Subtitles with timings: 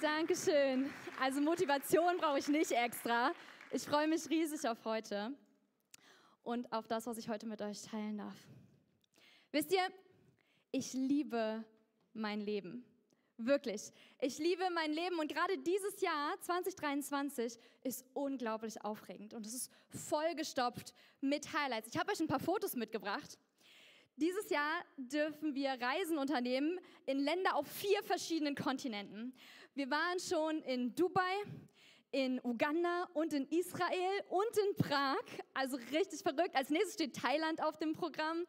[0.00, 0.90] Dankeschön.
[1.20, 3.32] Also Motivation brauche ich nicht extra.
[3.70, 5.34] Ich freue mich riesig auf heute
[6.42, 8.34] und auf das, was ich heute mit euch teilen darf.
[9.52, 9.86] Wisst ihr,
[10.72, 11.62] ich liebe
[12.14, 12.82] mein Leben.
[13.36, 13.92] Wirklich.
[14.20, 19.70] Ich liebe mein Leben und gerade dieses Jahr 2023 ist unglaublich aufregend und es ist
[19.90, 21.88] vollgestopft mit Highlights.
[21.92, 23.38] Ich habe euch ein paar Fotos mitgebracht.
[24.16, 29.34] Dieses Jahr dürfen wir Reisen unternehmen in Länder auf vier verschiedenen Kontinenten.
[29.80, 31.42] Wir waren schon in Dubai,
[32.10, 35.24] in Uganda und in Israel und in Prag.
[35.54, 36.54] Also richtig verrückt.
[36.54, 38.44] Als nächstes steht Thailand auf dem Programm.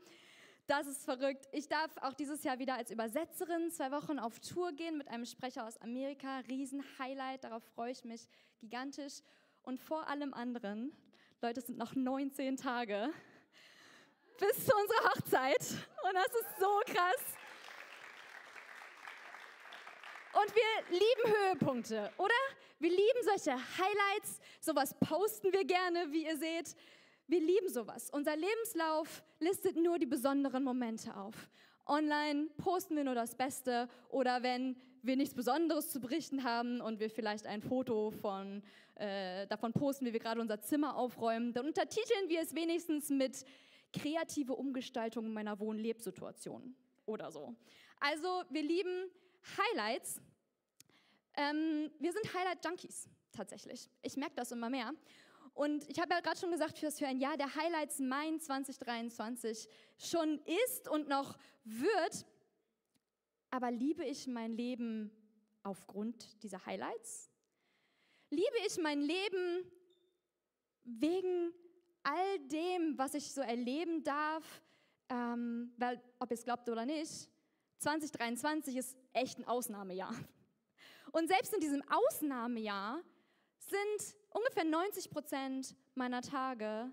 [0.68, 1.48] Das ist verrückt.
[1.54, 5.24] Ich darf auch dieses Jahr wieder als Übersetzerin zwei Wochen auf Tour gehen mit einem
[5.24, 6.40] Sprecher aus Amerika.
[6.50, 8.28] Riesen-Highlight, darauf freue ich mich
[8.60, 9.22] gigantisch.
[9.64, 10.92] Und vor allem anderen,
[11.42, 13.10] Leute, es sind noch 19 Tage
[14.38, 15.62] bis zu unserer Hochzeit.
[16.04, 17.41] Und das ist so krass.
[20.34, 22.34] Und wir lieben Höhepunkte, oder?
[22.80, 24.40] Wir lieben solche Highlights.
[24.60, 26.76] Sowas posten wir gerne, wie ihr seht.
[27.28, 28.10] Wir lieben sowas.
[28.12, 31.50] Unser Lebenslauf listet nur die besonderen Momente auf.
[31.86, 37.00] Online posten wir nur das Beste oder wenn wir nichts Besonderes zu berichten haben und
[37.00, 38.64] wir vielleicht ein Foto von,
[38.96, 43.46] äh, davon posten, wie wir gerade unser Zimmer aufräumen, dann untertiteln wir es wenigstens mit
[43.94, 47.56] kreative Umgestaltung meiner Wohn-Lebsituation oder so.
[48.00, 49.10] Also wir lieben
[49.58, 50.22] Highlights.
[51.36, 53.90] Ähm, wir sind Highlight-Junkies tatsächlich.
[54.02, 54.94] Ich merke das immer mehr.
[55.54, 60.40] Und ich habe ja gerade schon gesagt, für ein Jahr der Highlights Main 2023 schon
[60.68, 62.26] ist und noch wird.
[63.50, 65.12] Aber liebe ich mein Leben
[65.64, 67.30] aufgrund dieser Highlights?
[68.30, 69.66] Liebe ich mein Leben
[70.84, 71.54] wegen
[72.04, 74.64] all dem, was ich so erleben darf,
[75.10, 77.30] ähm, weil, ob ihr es glaubt oder nicht,
[77.80, 80.14] 2023 ist echt ein Ausnahmejahr.
[81.12, 83.02] Und selbst in diesem Ausnahmejahr
[83.60, 86.92] sind ungefähr 90 Prozent meiner Tage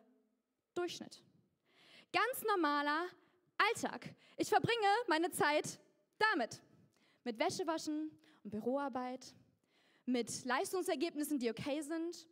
[0.74, 1.22] Durchschnitt.
[2.12, 3.06] Ganz normaler
[3.58, 4.14] Alltag.
[4.36, 5.78] Ich verbringe meine Zeit
[6.18, 6.60] damit.
[7.24, 8.10] Mit Wäschewaschen
[8.44, 9.34] und Büroarbeit,
[10.06, 12.26] mit Leistungsergebnissen, die okay sind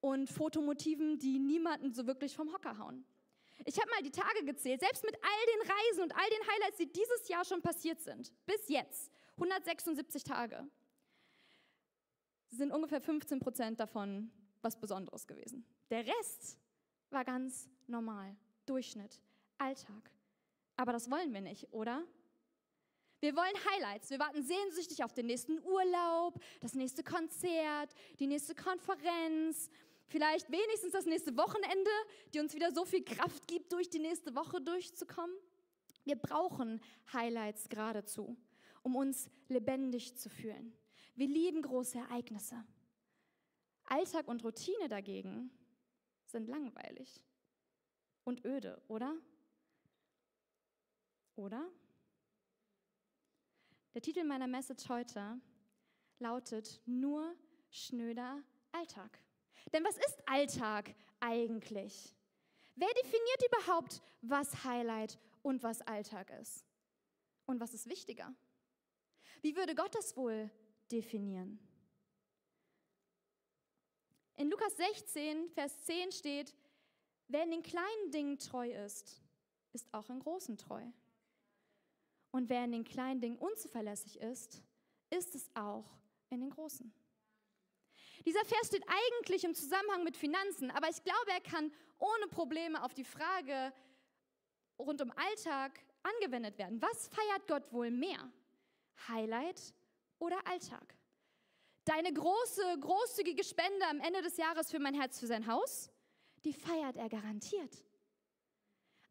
[0.00, 3.04] und Fotomotiven, die niemanden so wirklich vom Hocker hauen.
[3.64, 6.78] Ich habe mal die Tage gezählt, selbst mit all den Reisen und all den Highlights,
[6.78, 10.68] die dieses Jahr schon passiert sind, bis jetzt, 176 Tage,
[12.50, 14.30] sind ungefähr 15 Prozent davon
[14.62, 15.64] was Besonderes gewesen.
[15.90, 16.58] Der Rest
[17.10, 19.20] war ganz normal, Durchschnitt,
[19.58, 20.10] Alltag.
[20.76, 22.04] Aber das wollen wir nicht, oder?
[23.20, 24.10] Wir wollen Highlights.
[24.10, 29.70] Wir warten sehnsüchtig auf den nächsten Urlaub, das nächste Konzert, die nächste Konferenz,
[30.06, 31.90] Vielleicht wenigstens das nächste Wochenende,
[32.32, 35.34] die uns wieder so viel Kraft gibt, durch die nächste Woche durchzukommen.
[36.04, 36.80] Wir brauchen
[37.12, 38.36] Highlights geradezu,
[38.82, 40.76] um uns lebendig zu fühlen.
[41.14, 42.64] Wir lieben große Ereignisse.
[43.84, 45.50] Alltag und Routine dagegen
[46.26, 47.22] sind langweilig
[48.24, 49.16] und öde, oder?
[51.36, 51.70] Oder?
[53.94, 55.40] Der Titel meiner Message heute
[56.18, 57.34] lautet Nur
[57.70, 58.42] schnöder
[58.72, 59.18] Alltag.
[59.72, 62.14] Denn was ist Alltag eigentlich?
[62.76, 66.64] Wer definiert überhaupt, was Highlight und was Alltag ist?
[67.46, 68.34] Und was ist wichtiger?
[69.42, 70.50] Wie würde Gott das wohl
[70.90, 71.58] definieren?
[74.36, 76.54] In Lukas 16, Vers 10 steht,
[77.28, 79.22] wer in den kleinen Dingen treu ist,
[79.72, 80.82] ist auch in großen treu.
[82.32, 84.60] Und wer in den kleinen Dingen unzuverlässig ist,
[85.10, 85.84] ist es auch
[86.30, 86.92] in den großen.
[88.24, 92.82] Dieser Vers steht eigentlich im Zusammenhang mit Finanzen, aber ich glaube, er kann ohne Probleme
[92.82, 93.72] auf die Frage
[94.78, 96.80] rund um Alltag angewendet werden.
[96.80, 98.32] Was feiert Gott wohl mehr?
[99.08, 99.74] Highlight
[100.18, 100.96] oder Alltag?
[101.84, 105.90] Deine große, großzügige Spende am Ende des Jahres für mein Herz, für sein Haus,
[106.44, 107.84] die feiert er garantiert.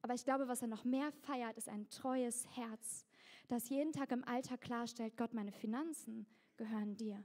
[0.02, 3.06] Aber ich glaube, was er noch mehr feiert, ist ein treues Herz,
[3.48, 6.26] das jeden Tag im Alltag klarstellt, Gott, meine Finanzen
[6.58, 7.24] gehören dir.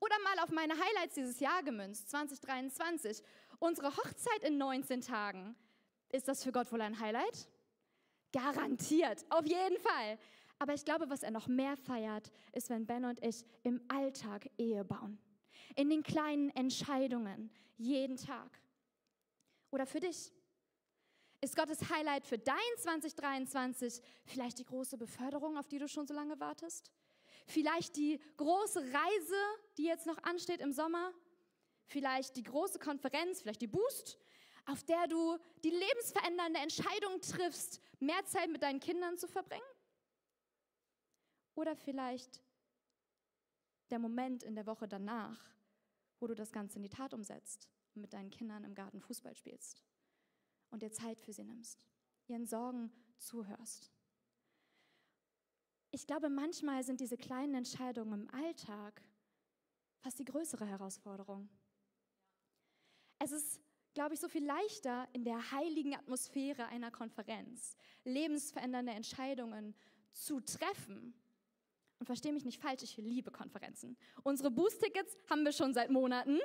[0.00, 3.22] Oder mal auf meine Highlights dieses Jahr gemünzt, 2023.
[3.58, 5.54] Unsere Hochzeit in 19 Tagen.
[6.10, 7.48] Ist das für Gott wohl ein Highlight?
[8.32, 10.18] Garantiert, auf jeden Fall.
[10.58, 14.50] Aber ich glaube, was er noch mehr feiert, ist, wenn Ben und ich im Alltag
[14.56, 15.18] Ehe bauen.
[15.76, 18.58] In den kleinen Entscheidungen, jeden Tag.
[19.70, 20.32] Oder für dich.
[21.42, 26.12] Ist Gottes Highlight für dein 2023 vielleicht die große Beförderung, auf die du schon so
[26.12, 26.90] lange wartest?
[27.46, 29.36] Vielleicht die große Reise,
[29.80, 31.12] die jetzt noch ansteht im Sommer.
[31.86, 34.18] Vielleicht die große Konferenz, vielleicht die Boost,
[34.66, 39.62] auf der du die lebensverändernde Entscheidung triffst, mehr Zeit mit deinen Kindern zu verbringen.
[41.54, 42.42] Oder vielleicht
[43.90, 45.40] der Moment in der Woche danach,
[46.20, 49.34] wo du das Ganze in die Tat umsetzt und mit deinen Kindern im Garten Fußball
[49.34, 49.82] spielst
[50.70, 51.86] und dir Zeit für sie nimmst,
[52.28, 53.90] ihren Sorgen zuhörst.
[55.90, 59.02] Ich glaube, manchmal sind diese kleinen Entscheidungen im Alltag
[60.00, 61.48] fast die größere Herausforderung.
[63.18, 63.60] Es ist,
[63.94, 69.74] glaube ich, so viel leichter in der heiligen Atmosphäre einer Konferenz lebensverändernde Entscheidungen
[70.12, 71.14] zu treffen.
[71.98, 73.96] Und verstehe mich nicht falsch, ich liebe Konferenzen.
[74.22, 76.40] Unsere Boost-Tickets haben wir schon seit Monaten.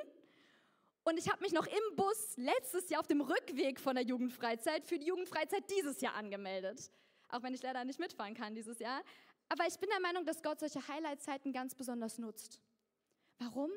[1.04, 4.84] Und ich habe mich noch im Bus letztes Jahr auf dem Rückweg von der Jugendfreizeit
[4.84, 6.90] für die Jugendfreizeit dieses Jahr angemeldet.
[7.28, 9.02] Auch wenn ich leider nicht mitfahren kann dieses Jahr.
[9.48, 12.60] Aber ich bin der Meinung, dass Gott solche Highlight-Zeiten ganz besonders nutzt.
[13.38, 13.70] Warum?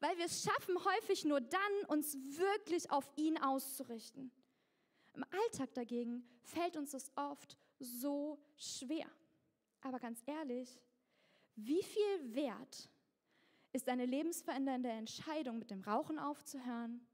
[0.00, 4.32] Weil wir es schaffen, häufig nur dann, uns wirklich auf ihn auszurichten.
[5.14, 9.06] Im Alltag dagegen fällt uns das oft so schwer.
[9.82, 10.80] Aber ganz ehrlich,
[11.56, 12.88] wie viel wert
[13.72, 17.06] ist eine lebensverändernde Entscheidung, mit dem Rauchen aufzuhören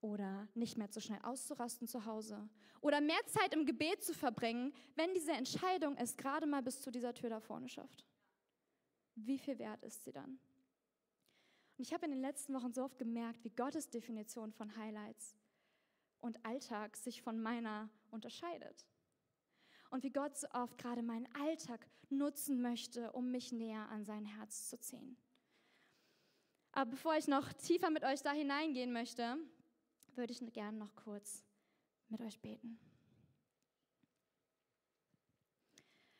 [0.00, 2.48] oder nicht mehr zu schnell auszurasten zu Hause
[2.80, 6.90] oder mehr Zeit im Gebet zu verbringen, wenn diese Entscheidung es gerade mal bis zu
[6.90, 8.06] dieser Tür da vorne schafft?
[9.14, 10.38] Wie viel wert ist sie dann?
[11.78, 15.36] Und ich habe in den letzten Wochen so oft gemerkt, wie Gottes Definition von Highlights
[16.20, 18.84] und Alltag sich von meiner unterscheidet.
[19.90, 24.24] Und wie Gott so oft gerade meinen Alltag nutzen möchte, um mich näher an sein
[24.24, 25.16] Herz zu ziehen.
[26.72, 29.38] Aber bevor ich noch tiefer mit euch da hineingehen möchte,
[30.16, 31.44] würde ich gerne noch kurz
[32.08, 32.80] mit euch beten.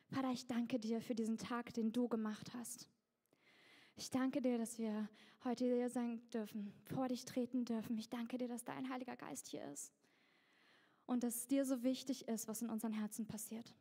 [0.07, 2.89] Vater, ich danke dir für diesen Tag, den du gemacht hast.
[3.99, 5.09] Ich danke dir, dass wir
[5.43, 7.97] heute hier sein dürfen, vor dich treten dürfen.
[7.97, 9.91] Ich danke dir, dass dein Heiliger Geist hier ist
[11.05, 13.75] und dass es dir so wichtig ist, was in unseren Herzen passiert.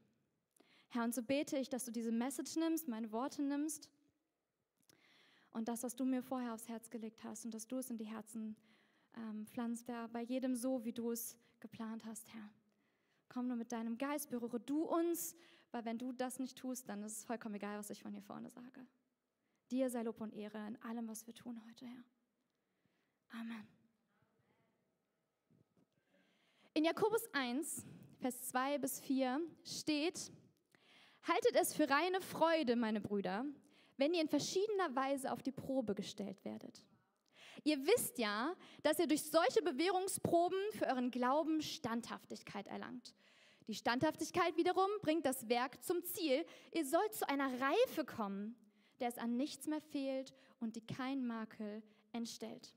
[0.89, 3.89] Herr, und so bete ich, dass du diese Message nimmst, meine Worte nimmst
[5.53, 7.97] und das, was du mir vorher aufs Herz gelegt hast und dass du es in
[7.97, 8.57] die Herzen
[9.17, 12.51] ähm, pflanzt, Herr, bei jedem so, wie du es geplant hast, Herr.
[13.29, 15.37] Komm nur mit deinem Geist, berühre du uns,
[15.71, 18.23] weil wenn du das nicht tust, dann ist es vollkommen egal, was ich von hier
[18.23, 18.85] vorne sage.
[19.71, 22.05] Dir sei Lob und Ehre in allem, was wir tun heute, Herr.
[23.41, 23.69] Amen.
[26.73, 27.85] In Jakobus 1,
[28.21, 30.33] Vers 2 bis 4 steht,
[31.29, 33.45] Haltet es für reine Freude, meine Brüder,
[33.99, 36.87] wenn ihr in verschiedener Weise auf die Probe gestellt werdet.
[37.65, 43.15] Ihr wisst ja, dass ihr durch solche Bewährungsproben für euren Glauben Standhaftigkeit erlangt.
[43.67, 46.47] Die Standhaftigkeit wiederum bringt das Werk zum Ziel.
[46.73, 48.57] Ihr sollt zu einer Reife kommen,
[49.01, 52.75] der es an nichts mehr fehlt und die kein Makel entstellt.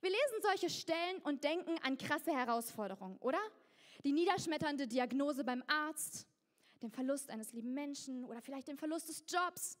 [0.00, 3.40] Wir lesen solche Stellen und denken an krasse Herausforderungen, oder?
[4.04, 6.26] Die niederschmetternde Diagnose beim Arzt,
[6.82, 9.78] den Verlust eines lieben Menschen oder vielleicht den Verlust des Jobs.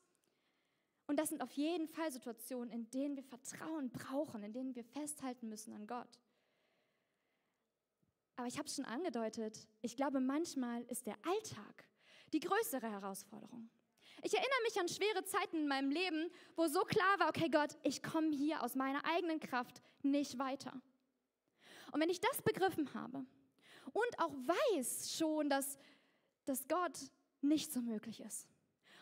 [1.06, 4.84] Und das sind auf jeden Fall Situationen, in denen wir Vertrauen brauchen, in denen wir
[4.84, 6.18] festhalten müssen an Gott.
[8.36, 11.84] Aber ich habe es schon angedeutet, ich glaube, manchmal ist der Alltag
[12.32, 13.68] die größere Herausforderung.
[14.24, 17.76] Ich erinnere mich an schwere Zeiten in meinem Leben, wo so klar war, okay Gott,
[17.82, 20.80] ich komme hier aus meiner eigenen Kraft nicht weiter.
[21.92, 23.26] Und wenn ich das begriffen habe
[23.92, 25.76] und auch weiß schon, dass,
[26.46, 26.98] dass Gott
[27.42, 28.48] nicht so möglich ist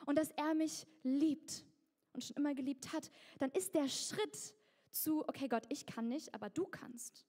[0.06, 1.64] und dass er mich liebt
[2.14, 4.54] und schon immer geliebt hat, dann ist der Schritt
[4.90, 7.24] zu, okay Gott, ich kann nicht, aber du kannst,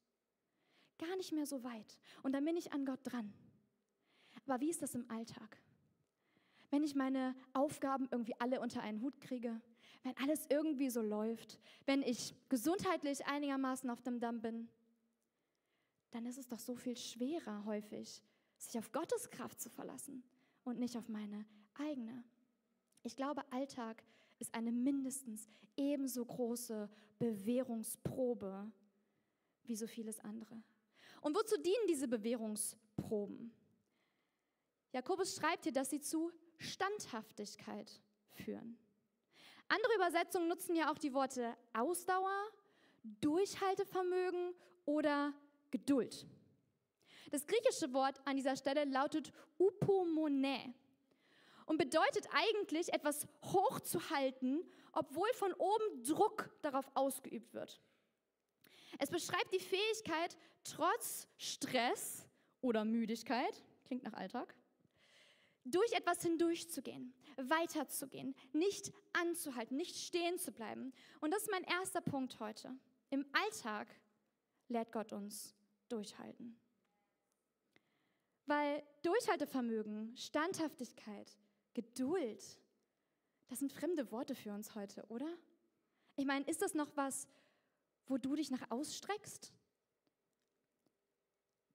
[0.97, 1.99] gar nicht mehr so weit.
[2.23, 3.31] Und dann bin ich an Gott dran.
[4.47, 5.59] Aber wie ist das im Alltag?
[6.73, 9.61] Wenn ich meine Aufgaben irgendwie alle unter einen Hut kriege,
[10.01, 14.67] wenn alles irgendwie so läuft, wenn ich gesundheitlich einigermaßen auf dem Damm bin,
[16.09, 18.23] dann ist es doch so viel schwerer häufig,
[18.57, 20.23] sich auf Gottes Kraft zu verlassen
[20.63, 22.23] und nicht auf meine eigene.
[23.03, 24.03] Ich glaube, Alltag
[24.39, 26.89] ist eine mindestens ebenso große
[27.19, 28.71] Bewährungsprobe
[29.65, 30.59] wie so vieles andere.
[31.21, 33.53] Und wozu dienen diese Bewährungsproben?
[34.91, 38.77] Jakobus schreibt hier, dass sie zu Standhaftigkeit führen.
[39.67, 42.47] Andere Übersetzungen nutzen ja auch die Worte Ausdauer,
[43.21, 44.53] Durchhaltevermögen
[44.85, 45.33] oder
[45.71, 46.27] Geduld.
[47.31, 50.73] Das griechische Wort an dieser Stelle lautet upomone
[51.65, 57.81] und bedeutet eigentlich etwas hochzuhalten, obwohl von oben Druck darauf ausgeübt wird.
[58.99, 62.27] Es beschreibt die Fähigkeit, trotz Stress
[62.61, 64.55] oder Müdigkeit, klingt nach Alltag,
[65.65, 70.93] durch etwas hindurchzugehen, weiterzugehen, nicht anzuhalten, nicht stehen zu bleiben.
[71.21, 72.75] Und das ist mein erster Punkt heute.
[73.09, 73.87] Im Alltag
[74.67, 75.55] lehrt Gott uns
[75.89, 76.59] durchhalten.
[78.45, 81.37] Weil Durchhaltevermögen, Standhaftigkeit,
[81.73, 82.59] Geduld
[83.47, 85.27] Das sind fremde Worte für uns heute, oder?
[86.15, 87.27] Ich meine, ist das noch was,
[88.05, 89.53] wo du dich nach ausstreckst?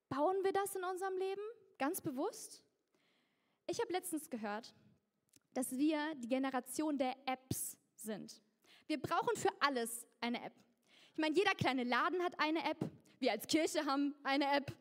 [0.09, 1.43] Bauen wir das in unserem Leben
[1.79, 2.63] ganz bewusst?
[3.71, 4.75] Ich habe letztens gehört,
[5.53, 8.41] dass wir die Generation der Apps sind.
[8.87, 10.55] Wir brauchen für alles eine App.
[11.13, 12.79] Ich meine, jeder kleine Laden hat eine App.
[13.19, 14.75] Wir als Kirche haben eine App.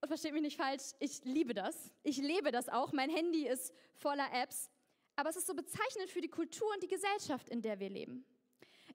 [0.00, 1.92] Und versteht mich nicht falsch, ich liebe das.
[2.02, 2.92] Ich lebe das auch.
[2.92, 4.68] Mein Handy ist voller Apps.
[5.14, 8.24] Aber es ist so bezeichnend für die Kultur und die Gesellschaft, in der wir leben.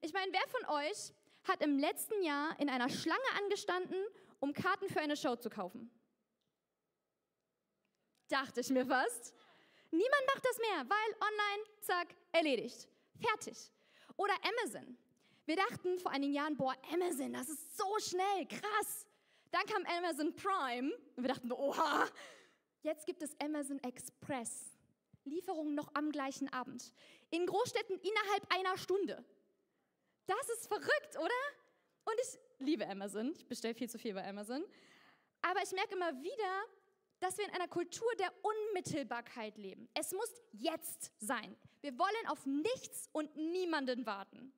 [0.02, 3.96] Ich meine, wer von euch hat im letzten Jahr in einer Schlange angestanden,
[4.40, 5.90] um Karten für eine Show zu kaufen?
[8.28, 9.34] Dachte ich mir fast.
[9.90, 12.88] Niemand macht das mehr, weil online, zack, erledigt.
[13.18, 13.56] Fertig.
[14.16, 14.96] Oder Amazon.
[15.46, 19.06] Wir dachten vor einigen Jahren, boah, Amazon, das ist so schnell, krass.
[19.50, 22.06] Dann kam Amazon Prime und wir dachten, oha,
[22.82, 24.76] jetzt gibt es Amazon Express.
[25.24, 26.92] Lieferung noch am gleichen Abend.
[27.30, 29.24] In Großstädten innerhalb einer Stunde.
[30.26, 31.30] Das ist verrückt, oder?
[32.04, 33.32] Und ich liebe Amazon.
[33.32, 34.62] Ich bestelle viel zu viel bei Amazon.
[35.40, 36.64] Aber ich merke immer wieder,
[37.20, 39.88] dass wir in einer Kultur der Unmittelbarkeit leben.
[39.94, 41.56] Es muss jetzt sein.
[41.80, 44.52] Wir wollen auf nichts und niemanden warten.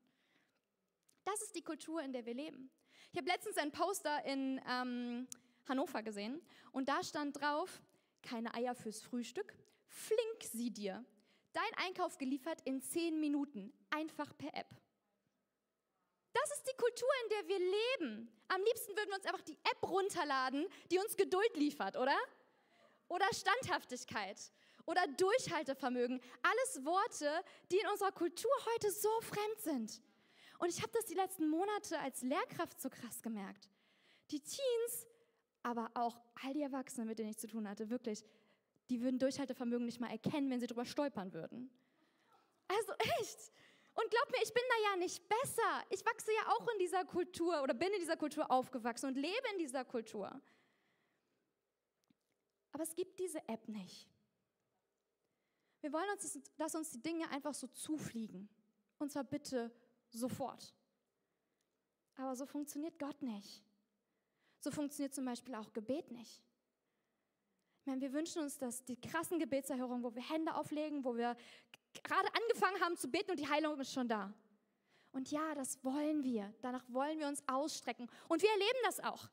[1.24, 2.70] Das ist die Kultur, in der wir leben.
[3.12, 5.28] Ich habe letztens ein Poster in ähm,
[5.68, 6.40] Hannover gesehen
[6.72, 7.82] und da stand drauf,
[8.22, 9.54] keine Eier fürs Frühstück,
[9.88, 11.04] flink sie dir.
[11.52, 14.68] Dein Einkauf geliefert in zehn Minuten, einfach per App.
[16.32, 18.28] Das ist die Kultur, in der wir leben.
[18.48, 22.16] Am liebsten würden wir uns einfach die App runterladen, die uns Geduld liefert, oder?
[23.10, 24.40] Oder Standhaftigkeit
[24.86, 26.20] oder Durchhaltevermögen.
[26.42, 27.28] Alles Worte,
[27.70, 30.02] die in unserer Kultur heute so fremd sind.
[30.60, 33.68] Und ich habe das die letzten Monate als Lehrkraft so krass gemerkt.
[34.30, 35.08] Die Teens,
[35.64, 38.24] aber auch all die Erwachsenen, mit denen ich zu tun hatte, wirklich,
[38.90, 41.68] die würden Durchhaltevermögen nicht mal erkennen, wenn sie drüber stolpern würden.
[42.68, 43.52] Also echt.
[43.94, 45.84] Und glaub mir, ich bin da ja nicht besser.
[45.88, 49.48] Ich wachse ja auch in dieser Kultur oder bin in dieser Kultur aufgewachsen und lebe
[49.52, 50.40] in dieser Kultur.
[52.72, 54.08] Aber es gibt diese App nicht.
[55.80, 58.48] Wir wollen uns, dass uns die Dinge einfach so zufliegen.
[58.98, 59.72] Und zwar bitte
[60.10, 60.74] sofort.
[62.16, 63.62] Aber so funktioniert Gott nicht.
[64.58, 66.42] So funktioniert zum Beispiel auch Gebet nicht.
[67.80, 71.34] Ich meine, wir wünschen uns, dass die krassen Gebetserhörungen, wo wir Hände auflegen, wo wir
[72.02, 74.34] gerade angefangen haben zu beten und die Heilung ist schon da.
[75.12, 76.52] Und ja, das wollen wir.
[76.60, 78.08] Danach wollen wir uns ausstrecken.
[78.28, 79.28] Und wir erleben das auch.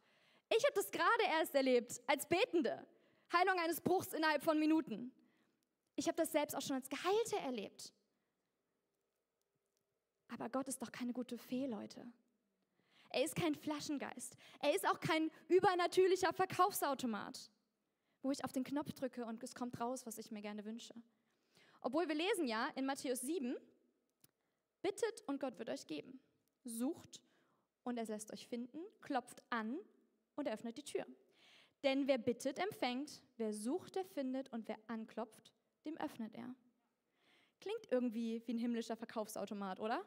[0.50, 2.88] Ich habe das gerade erst erlebt als Betende.
[3.34, 5.12] Heilung eines Bruchs innerhalb von Minuten.
[5.96, 7.94] Ich habe das selbst auch schon als Geheilte erlebt.
[10.30, 12.06] Aber Gott ist doch keine gute Fee, Leute.
[13.10, 14.36] Er ist kein Flaschengeist.
[14.60, 17.50] Er ist auch kein übernatürlicher Verkaufsautomat,
[18.22, 20.94] wo ich auf den Knopf drücke und es kommt raus, was ich mir gerne wünsche.
[21.82, 23.56] Obwohl wir lesen ja in Matthäus 7,
[24.82, 26.20] bittet und Gott wird euch geben.
[26.64, 27.22] Sucht
[27.84, 29.80] und er lässt euch finden, klopft an
[30.36, 31.06] und er öffnet die Tür.
[31.84, 35.54] Denn wer bittet, empfängt, wer sucht, der findet und wer anklopft,
[35.86, 36.54] dem öffnet er.
[37.60, 40.04] Klingt irgendwie wie ein himmlischer Verkaufsautomat, oder?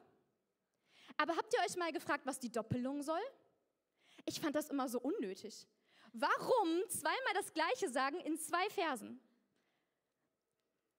[1.17, 3.21] Aber habt ihr euch mal gefragt, was die Doppelung soll?
[4.25, 5.67] Ich fand das immer so unnötig.
[6.12, 9.21] Warum zweimal das Gleiche sagen in zwei Versen?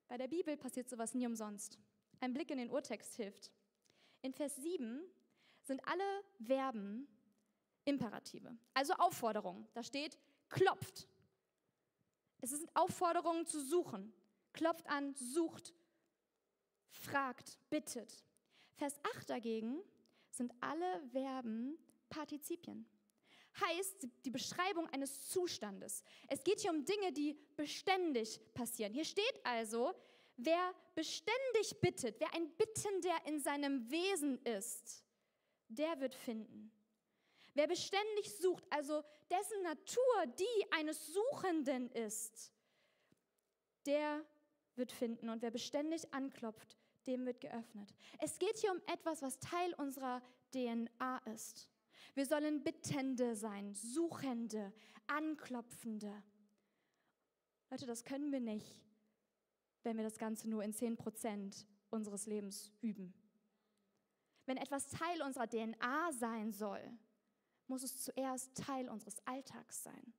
[0.08, 1.80] Bei der Bibel passiert sowas nie umsonst.
[2.20, 3.52] Ein Blick in den Urtext hilft.
[4.22, 5.02] In Vers 7
[5.64, 6.04] sind alle
[6.46, 7.08] Verben
[7.86, 9.68] Imperative, also Aufforderungen.
[9.74, 10.20] Da steht,
[10.52, 11.08] klopft.
[12.42, 14.14] Es sind Aufforderungen zu suchen.
[14.54, 15.74] Klopft an, sucht,
[16.90, 18.24] fragt, bittet.
[18.76, 19.82] Vers 8 dagegen
[20.30, 21.78] sind alle Verben
[22.10, 22.86] Partizipien.
[23.60, 26.04] Heißt die Beschreibung eines Zustandes.
[26.28, 28.94] Es geht hier um Dinge, die beständig passieren.
[28.94, 29.94] Hier steht also,
[30.38, 35.04] wer beständig bittet, wer ein Bittender in seinem Wesen ist,
[35.68, 36.72] der wird finden.
[37.54, 42.54] Wer beständig sucht, also dessen Natur die eines Suchenden ist,
[43.86, 44.24] der
[44.76, 45.30] wird finden.
[45.30, 46.78] Und wer beständig anklopft,
[47.08, 47.94] dem wird geöffnet.
[48.20, 50.22] Es geht hier um etwas, was Teil unserer
[50.54, 51.70] DNA ist.
[52.14, 54.74] Wir sollen Bittende sein, Suchende,
[55.08, 56.24] Anklopfende.
[57.70, 58.82] Leute, das können wir nicht,
[59.84, 63.14] wenn wir das Ganze nur in 10 Prozent unseres Lebens üben.
[64.46, 66.82] Wenn etwas Teil unserer DNA sein soll,
[67.72, 70.14] muss es zuerst Teil unseres Alltags sein.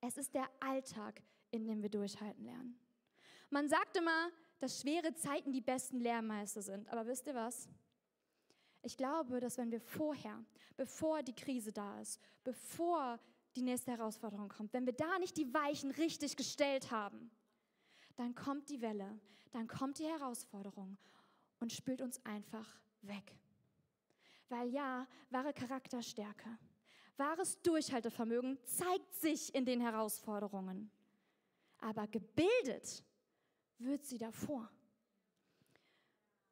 [0.00, 1.20] Es ist der Alltag,
[1.50, 2.78] in dem wir durchhalten lernen.
[3.50, 6.88] Man sagt immer, dass schwere Zeiten die besten Lehrmeister sind.
[6.88, 7.68] Aber wisst ihr was?
[8.82, 10.42] Ich glaube, dass wenn wir vorher,
[10.76, 13.18] bevor die Krise da ist, bevor
[13.56, 17.30] die nächste Herausforderung kommt, wenn wir da nicht die Weichen richtig gestellt haben,
[18.14, 19.18] dann kommt die Welle,
[19.50, 20.96] dann kommt die Herausforderung
[21.58, 23.36] und spült uns einfach weg.
[24.50, 26.58] Weil ja, wahre Charakterstärke,
[27.16, 30.90] wahres Durchhaltevermögen zeigt sich in den Herausforderungen.
[31.78, 33.02] Aber gebildet
[33.78, 34.70] wird sie davor.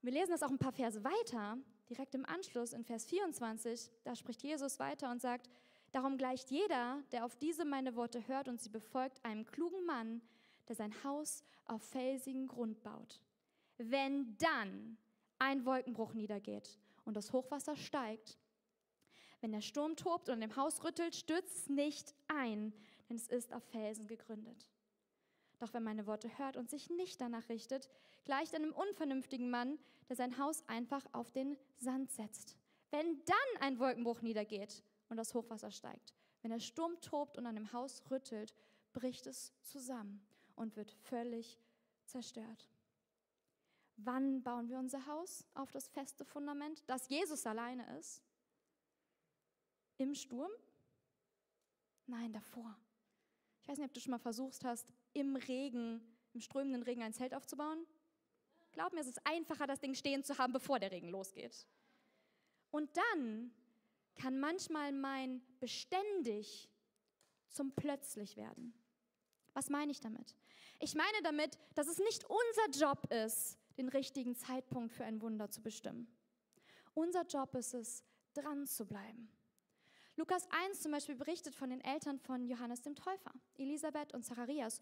[0.00, 1.58] Wir lesen das auch ein paar Verse weiter,
[1.90, 3.90] direkt im Anschluss in Vers 24.
[4.04, 5.50] Da spricht Jesus weiter und sagt,
[5.92, 10.20] Darum gleicht jeder, der auf diese meine Worte hört und sie befolgt, einem klugen Mann,
[10.68, 13.22] der sein Haus auf felsigen Grund baut.
[13.78, 14.98] Wenn dann
[15.38, 16.78] ein Wolkenbruch niedergeht
[17.08, 18.38] und das Hochwasser steigt,
[19.40, 22.74] wenn der Sturm tobt und im Haus rüttelt, stürzt es nicht ein,
[23.08, 24.68] denn es ist auf Felsen gegründet.
[25.58, 27.88] Doch wenn meine Worte hört und sich nicht danach richtet,
[28.24, 29.78] gleicht einem unvernünftigen Mann,
[30.10, 32.58] der sein Haus einfach auf den Sand setzt.
[32.90, 37.54] Wenn dann ein Wolkenbruch niedergeht und das Hochwasser steigt, wenn der Sturm tobt und an
[37.54, 38.54] dem Haus rüttelt,
[38.92, 40.20] bricht es zusammen
[40.56, 41.58] und wird völlig
[42.04, 42.68] zerstört.
[44.00, 48.22] Wann bauen wir unser Haus auf das feste Fundament, dass Jesus alleine ist?
[49.96, 50.50] Im Sturm?
[52.06, 52.78] Nein, davor.
[53.60, 56.00] Ich weiß nicht, ob du schon mal versucht hast, im Regen,
[56.32, 57.84] im strömenden Regen ein Zelt aufzubauen.
[58.70, 61.66] Glaub mir, es ist einfacher, das Ding stehen zu haben, bevor der Regen losgeht.
[62.70, 63.52] Und dann
[64.14, 66.70] kann manchmal mein beständig
[67.48, 68.72] zum plötzlich werden.
[69.54, 70.36] Was meine ich damit?
[70.78, 75.50] Ich meine damit, dass es nicht unser Job ist, den richtigen Zeitpunkt für ein Wunder
[75.50, 76.08] zu bestimmen.
[76.94, 78.04] Unser Job ist es,
[78.34, 79.30] dran zu bleiben.
[80.16, 84.80] Lukas 1 zum Beispiel berichtet von den Eltern von Johannes dem Täufer, Elisabeth und Zacharias.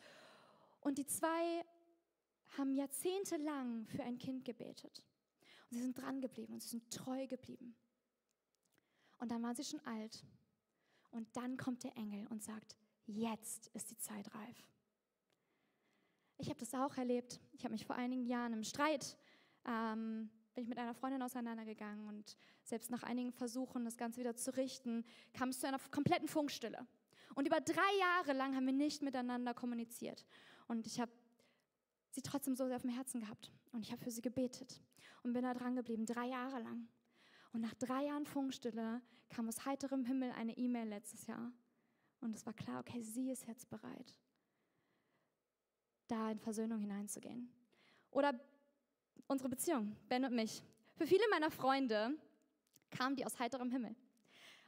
[0.81, 1.65] Und die zwei
[2.57, 5.03] haben jahrzehntelang für ein Kind gebetet.
[5.71, 7.76] Und sie sind dran geblieben und sie sind treu geblieben.
[9.19, 10.25] Und dann waren sie schon alt.
[11.11, 12.76] Und dann kommt der Engel und sagt,
[13.07, 14.67] jetzt ist die Zeit reif.
[16.57, 17.39] Habe das auch erlebt.
[17.53, 19.19] Ich habe mich vor einigen Jahren im Streit,
[19.66, 24.37] ähm, bin ich mit einer Freundin auseinandergegangen und selbst nach einigen Versuchen, das Ganze wieder
[24.37, 26.87] zu richten, kam es zu einer kompletten Funkstille.
[27.35, 30.25] Und über drei Jahre lang haben wir nicht miteinander kommuniziert.
[30.66, 31.12] Und ich habe
[32.12, 33.53] sie trotzdem so sehr auf dem Herzen gehabt.
[33.73, 34.81] Und ich habe für sie gebetet
[35.25, 36.88] und bin da dran geblieben, drei Jahre lang.
[37.53, 41.53] Und nach drei Jahren Funkstille kam aus heiterem Himmel eine E-Mail letztes Jahr.
[42.23, 44.16] Und es war klar, okay, sie ist jetzt bereit,
[46.09, 47.53] da in Versöhnung hineinzugehen.
[48.11, 48.38] Oder
[49.27, 50.62] unsere Beziehung, Ben und mich.
[50.97, 52.16] Für viele meiner Freunde
[52.90, 53.95] kamen die aus heiterem Himmel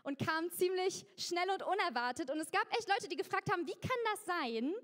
[0.03, 2.31] und kamen ziemlich schnell und unerwartet.
[2.31, 4.75] Und es gab echt Leute, die gefragt haben, wie kann das sein,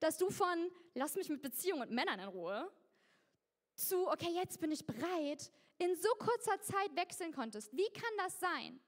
[0.00, 2.70] dass du von, lass mich mit Beziehungen und Männern in Ruhe,
[3.74, 7.76] zu, okay, jetzt bin ich bereit, in so kurzer Zeit wechseln konntest.
[7.76, 8.80] Wie kann das sein?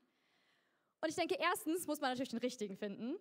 [1.00, 3.16] Und ich denke, erstens muss man natürlich den richtigen finden.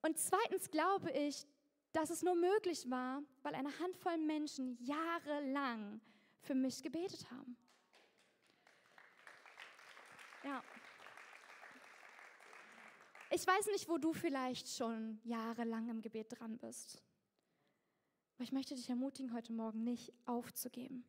[0.00, 1.46] Und zweitens glaube ich,
[1.92, 6.00] dass es nur möglich war, weil eine Handvoll Menschen jahrelang
[6.40, 7.56] für mich gebetet haben.
[10.44, 10.62] Ja.
[13.30, 17.02] Ich weiß nicht, wo du vielleicht schon jahrelang im Gebet dran bist.
[18.34, 21.04] Aber ich möchte dich ermutigen, heute Morgen nicht aufzugeben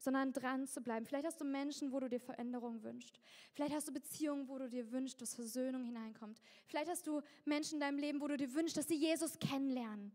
[0.00, 1.04] sondern dran zu bleiben.
[1.04, 3.20] Vielleicht hast du Menschen, wo du dir Veränderung wünschst.
[3.52, 6.40] Vielleicht hast du Beziehungen, wo du dir wünschst, dass Versöhnung hineinkommt.
[6.66, 10.10] Vielleicht hast du Menschen in deinem Leben, wo du dir wünschst, dass sie Jesus kennenlernen.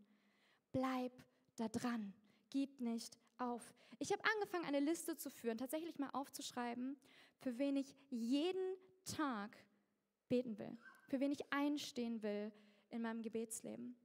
[0.72, 1.12] Bleib
[1.56, 2.14] da dran.
[2.50, 3.76] Gib nicht auf.
[4.00, 6.98] Ich habe angefangen, eine Liste zu führen, tatsächlich mal aufzuschreiben,
[7.38, 9.56] für wen ich jeden Tag
[10.30, 10.76] beten will,
[11.08, 12.52] für wen ich einstehen will
[12.90, 13.96] in meinem Gebetsleben.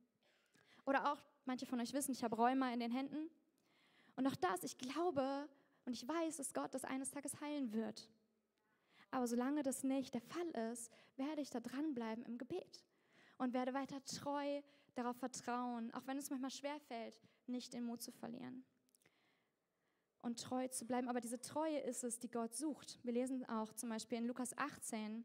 [0.84, 3.30] Oder auch, manche von euch wissen, ich habe Rheuma in den Händen.
[4.16, 5.48] Und auch das, ich glaube,
[5.84, 8.08] und ich weiß, dass Gott das eines Tages heilen wird.
[9.10, 12.84] Aber solange das nicht der Fall ist, werde ich da dranbleiben im Gebet
[13.38, 14.62] und werde weiter treu
[14.94, 18.64] darauf vertrauen, auch wenn es manchmal schwerfällt, nicht den Mut zu verlieren
[20.22, 21.08] und treu zu bleiben.
[21.08, 22.98] Aber diese Treue ist es, die Gott sucht.
[23.02, 25.24] Wir lesen auch zum Beispiel in Lukas 18,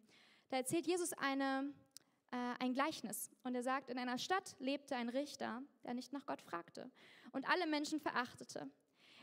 [0.49, 1.73] da erzählt Jesus eine,
[2.31, 6.25] äh, ein Gleichnis und er sagt, in einer Stadt lebte ein Richter, der nicht nach
[6.25, 6.91] Gott fragte
[7.31, 8.69] und alle Menschen verachtete.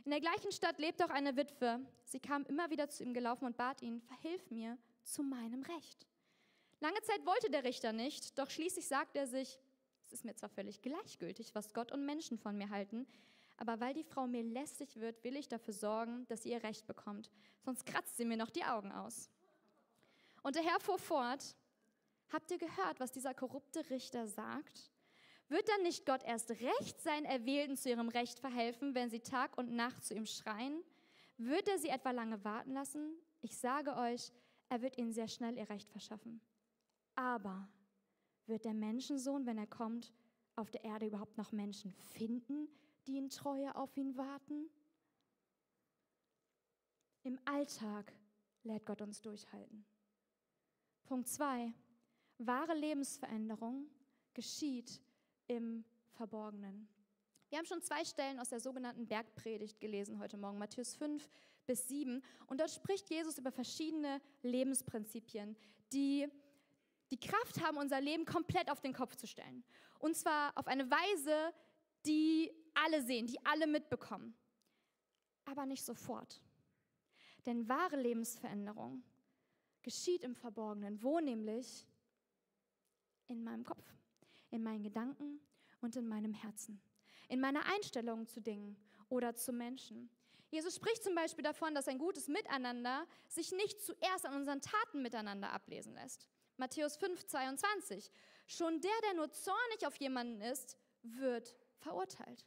[0.05, 1.81] In der gleichen Stadt lebt auch eine Witwe.
[2.05, 6.07] Sie kam immer wieder zu ihm gelaufen und bat ihn, verhilf mir zu meinem Recht.
[6.81, 9.61] Lange Zeit wollte der Richter nicht, doch schließlich sagte er sich,
[10.05, 13.07] es ist mir zwar völlig gleichgültig, was Gott und Menschen von mir halten,
[13.57, 16.89] aber weil die Frau mir lästig wird, will ich dafür sorgen, dass sie ihr Recht
[16.89, 17.31] bekommt,
[17.65, 19.31] sonst kratzt sie mir noch die Augen aus.
[20.43, 21.55] Und der Herr fuhr fort,
[22.33, 24.91] habt ihr gehört, was dieser korrupte Richter sagt?
[25.53, 29.59] Wird dann nicht Gott erst recht sein Erwählten zu ihrem Recht verhelfen, wenn sie Tag
[29.59, 30.83] und Nacht zu ihm schreien?
[31.37, 33.15] Wird er sie etwa lange warten lassen?
[33.43, 34.33] Ich sage euch,
[34.71, 36.41] er wird ihnen sehr schnell ihr Recht verschaffen.
[37.17, 37.69] Aber
[38.47, 40.15] wird der Menschensohn, wenn er kommt,
[40.57, 42.67] auf der Erde überhaupt noch Menschen finden,
[43.07, 44.71] die in Treue auf ihn warten?
[47.25, 48.11] Im Alltag
[48.63, 49.85] lädt Gott uns durchhalten.
[51.05, 51.75] Punkt 2.
[52.39, 53.91] Wahre Lebensveränderung
[54.33, 55.03] geschieht
[55.57, 56.89] im Verborgenen.
[57.51, 61.29] Wir haben schon zwei Stellen aus der sogenannten Bergpredigt gelesen heute Morgen, Matthäus 5
[61.67, 62.23] bis 7.
[62.47, 65.55] Und dort spricht Jesus über verschiedene Lebensprinzipien,
[65.93, 66.27] die
[67.11, 69.63] die Kraft haben, unser Leben komplett auf den Kopf zu stellen.
[69.99, 71.53] Und zwar auf eine Weise,
[72.07, 74.35] die alle sehen, die alle mitbekommen.
[75.45, 76.41] Aber nicht sofort.
[77.45, 79.05] Denn wahre Lebensveränderung
[79.83, 81.03] geschieht im Verborgenen.
[81.03, 81.87] Wo nämlich?
[83.29, 83.85] In meinem Kopf,
[84.53, 85.41] in meinen Gedanken
[85.81, 86.81] und in meinem Herzen.
[87.29, 88.77] In meiner Einstellung zu Dingen
[89.09, 90.11] oder zu Menschen.
[90.51, 95.03] Jesus spricht zum Beispiel davon, dass ein gutes Miteinander sich nicht zuerst an unseren Taten
[95.03, 96.29] miteinander ablesen lässt.
[96.59, 98.11] Matthäus 5, 22.
[98.47, 102.47] Schon der, der nur zornig auf jemanden ist, wird verurteilt.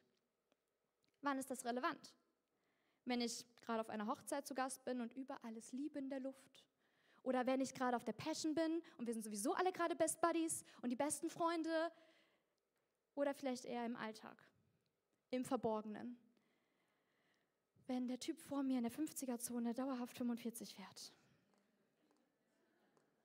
[1.22, 2.14] Wann ist das relevant?
[3.06, 6.20] Wenn ich gerade auf einer Hochzeit zu Gast bin und überall ist Liebe in der
[6.20, 6.64] Luft.
[7.26, 10.22] Oder wenn ich gerade auf der Passion bin und wir sind sowieso alle gerade Best
[10.22, 11.92] Buddies und die besten Freunde.
[13.16, 14.38] Oder vielleicht eher im Alltag,
[15.32, 16.18] im Verborgenen
[17.88, 21.14] wenn der Typ vor mir in der 50er-Zone dauerhaft 45 fährt.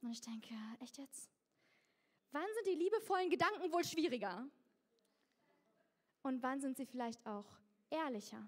[0.03, 1.31] Und ich denke, echt jetzt?
[2.33, 4.49] Wann sind die liebevollen Gedanken wohl schwieriger?
[6.23, 7.47] Und wann sind sie vielleicht auch
[7.91, 8.47] ehrlicher?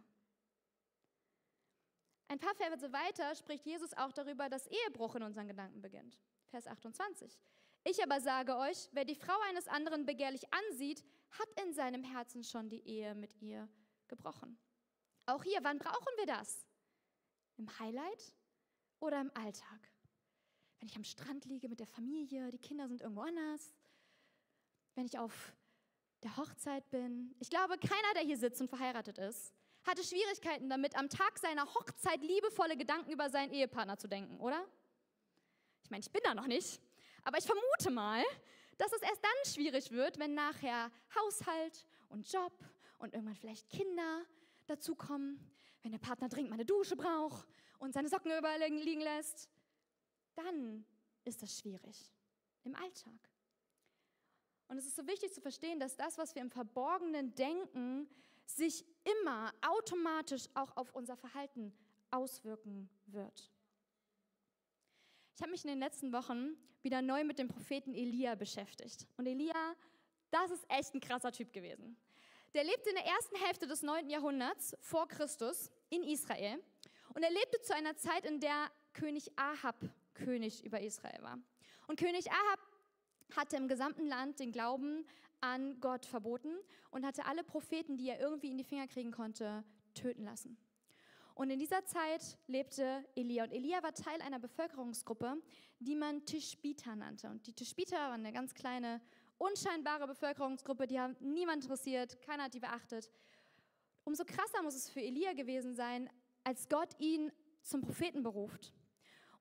[2.32, 6.18] Ein paar Verse weiter spricht Jesus auch darüber, dass Ehebruch in unseren Gedanken beginnt.
[6.48, 7.38] Vers 28.
[7.84, 12.42] Ich aber sage euch, wer die Frau eines anderen begehrlich ansieht, hat in seinem Herzen
[12.42, 13.68] schon die Ehe mit ihr
[14.08, 14.58] gebrochen.
[15.26, 16.64] Auch hier, wann brauchen wir das?
[17.58, 18.32] Im Highlight
[18.98, 19.90] oder im Alltag?
[20.80, 23.74] Wenn ich am Strand liege mit der Familie, die Kinder sind irgendwo anders.
[24.94, 25.52] Wenn ich auf
[26.22, 27.34] der Hochzeit bin.
[27.40, 29.52] Ich glaube, keiner, der hier sitzt und verheiratet ist,
[29.84, 34.64] hatte Schwierigkeiten damit, am Tag seiner Hochzeit liebevolle Gedanken über seinen Ehepartner zu denken, oder?
[35.84, 36.80] Ich meine, ich bin da noch nicht,
[37.24, 38.22] aber ich vermute mal,
[38.78, 42.52] dass es erst dann schwierig wird, wenn nachher Haushalt und Job
[42.98, 44.24] und irgendwann vielleicht Kinder
[44.66, 45.38] dazukommen,
[45.82, 47.46] wenn der Partner dringend mal eine Dusche braucht
[47.78, 49.48] und seine Socken überall liegen lässt,
[50.34, 50.86] dann
[51.24, 52.12] ist das schwierig
[52.64, 53.12] im Alltag.
[54.68, 58.08] Und es ist so wichtig zu verstehen, dass das, was wir im Verborgenen denken,
[58.46, 61.72] sich immer automatisch auch auf unser Verhalten
[62.10, 63.50] auswirken wird.
[65.34, 69.06] Ich habe mich in den letzten Wochen wieder neu mit dem Propheten Elia beschäftigt.
[69.16, 69.74] Und Elia,
[70.30, 71.96] das ist echt ein krasser Typ gewesen.
[72.54, 74.10] Der lebte in der ersten Hälfte des 9.
[74.10, 76.62] Jahrhunderts vor Christus in Israel
[77.14, 79.76] und er lebte zu einer Zeit, in der König Ahab
[80.14, 81.38] König über Israel war.
[81.86, 82.60] Und König Ahab
[83.36, 85.06] hatte im gesamten Land den Glauben
[85.42, 86.54] an Gott verboten
[86.90, 90.56] und hatte alle Propheten, die er irgendwie in die Finger kriegen konnte, töten lassen.
[91.34, 93.44] Und in dieser Zeit lebte Elia.
[93.44, 95.42] Und Elia war Teil einer Bevölkerungsgruppe,
[95.78, 97.28] die man Tischbiter nannte.
[97.28, 99.00] Und die Tischbiter waren eine ganz kleine
[99.38, 103.10] unscheinbare Bevölkerungsgruppe, die haben niemand interessiert, keiner hat die beachtet.
[104.04, 106.08] Umso krasser muss es für Elia gewesen sein,
[106.44, 108.72] als Gott ihn zum Propheten beruft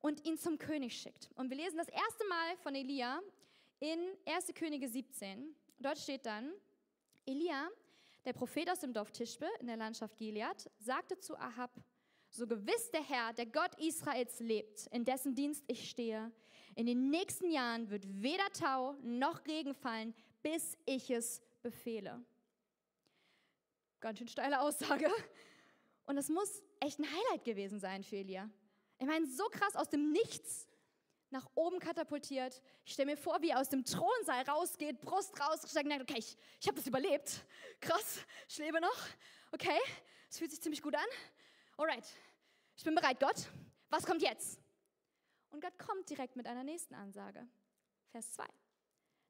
[0.00, 1.30] und ihn zum König schickt.
[1.34, 3.20] Und wir lesen das erste Mal von Elia
[3.78, 4.52] in 1.
[4.54, 5.54] Könige 17.
[5.82, 6.52] Dort steht dann,
[7.26, 7.68] Elia,
[8.24, 11.72] der Prophet aus dem Dorf Tischbe in der Landschaft Gilead, sagte zu Ahab,
[12.30, 16.32] so gewiss der Herr, der Gott Israels lebt, in dessen Dienst ich stehe,
[16.74, 22.24] in den nächsten Jahren wird weder Tau noch Regen fallen, bis ich es befehle.
[24.00, 25.10] Ganz schön steile Aussage.
[26.06, 28.50] Und es muss echt ein Highlight gewesen sein für Elia.
[28.98, 30.66] Ich meine, so krass aus dem Nichts
[31.32, 32.62] nach oben katapultiert.
[32.84, 36.18] Ich stelle mir vor, wie er aus dem Thronsaal rausgeht, Brust rausgestreckt und denkt, okay,
[36.18, 37.44] ich, ich habe das überlebt.
[37.80, 39.08] Krass, ich lebe noch.
[39.50, 39.78] Okay,
[40.28, 41.06] es fühlt sich ziemlich gut an.
[41.76, 42.06] Alright,
[42.76, 43.48] ich bin bereit, Gott.
[43.88, 44.60] Was kommt jetzt?
[45.50, 47.46] Und Gott kommt direkt mit einer nächsten Ansage.
[48.10, 48.44] Vers 2.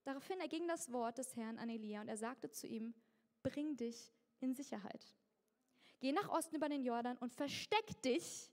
[0.05, 2.95] Daraufhin erging das Wort des Herrn an Elia und er sagte zu ihm,
[3.43, 5.15] bring dich in Sicherheit.
[6.01, 8.51] Geh nach Osten über den Jordan und versteck dich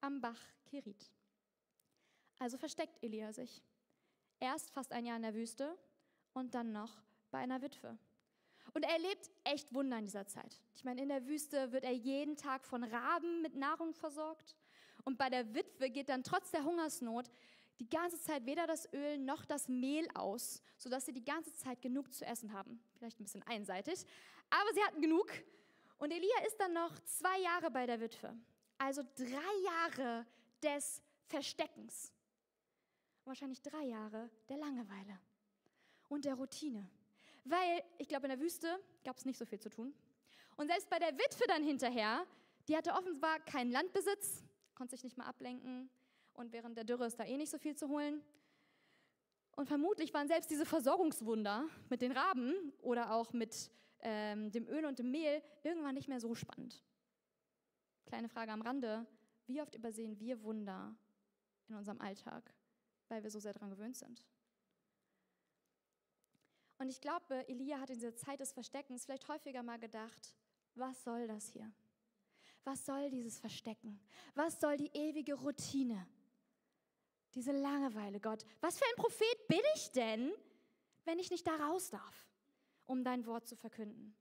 [0.00, 1.10] am Bach Kerit.
[2.38, 3.62] Also versteckt Elia sich.
[4.40, 5.76] Erst fast ein Jahr in der Wüste
[6.34, 6.92] und dann noch
[7.30, 7.98] bei einer Witwe.
[8.74, 10.60] Und er erlebt echt Wunder in dieser Zeit.
[10.74, 14.54] Ich meine, in der Wüste wird er jeden Tag von Raben mit Nahrung versorgt.
[15.04, 17.30] Und bei der Witwe geht dann trotz der Hungersnot
[17.78, 21.80] die ganze Zeit weder das Öl noch das Mehl aus, sodass sie die ganze Zeit
[21.80, 22.82] genug zu essen haben.
[22.98, 24.04] Vielleicht ein bisschen einseitig,
[24.50, 25.30] aber sie hatten genug.
[25.98, 28.36] Und Elia ist dann noch zwei Jahre bei der Witwe.
[28.78, 30.26] Also drei Jahre
[30.62, 32.12] des Versteckens.
[33.26, 35.18] Wahrscheinlich drei Jahre der Langeweile
[36.08, 36.88] und der Routine.
[37.44, 39.94] weil ich glaube, in der Wüste gab es nicht so viel zu tun.
[40.56, 42.26] Und selbst bei der Witwe dann hinterher,
[42.66, 44.42] die hatte offenbar keinen Landbesitz,
[44.74, 45.88] konnte sich nicht mal ablenken
[46.34, 48.22] und während der Dürre ist da eh nicht so viel zu holen.
[49.52, 54.84] Und vermutlich waren selbst diese Versorgungswunder mit den Raben oder auch mit ähm, dem Öl
[54.84, 56.82] und dem Mehl irgendwann nicht mehr so spannend.
[58.06, 59.06] Kleine Frage am Rande,
[59.46, 60.94] wie oft übersehen wir Wunder
[61.68, 62.52] in unserem Alltag,
[63.08, 64.24] weil wir so sehr daran gewöhnt sind?
[66.78, 70.34] Und ich glaube, Elia hat in dieser Zeit des Versteckens vielleicht häufiger mal gedacht,
[70.74, 71.72] was soll das hier?
[72.64, 74.00] Was soll dieses Verstecken?
[74.34, 76.06] Was soll die ewige Routine?
[77.34, 78.44] Diese Langeweile, Gott.
[78.60, 80.32] Was für ein Prophet bin ich denn,
[81.04, 82.28] wenn ich nicht da raus darf,
[82.84, 84.14] um dein Wort zu verkünden?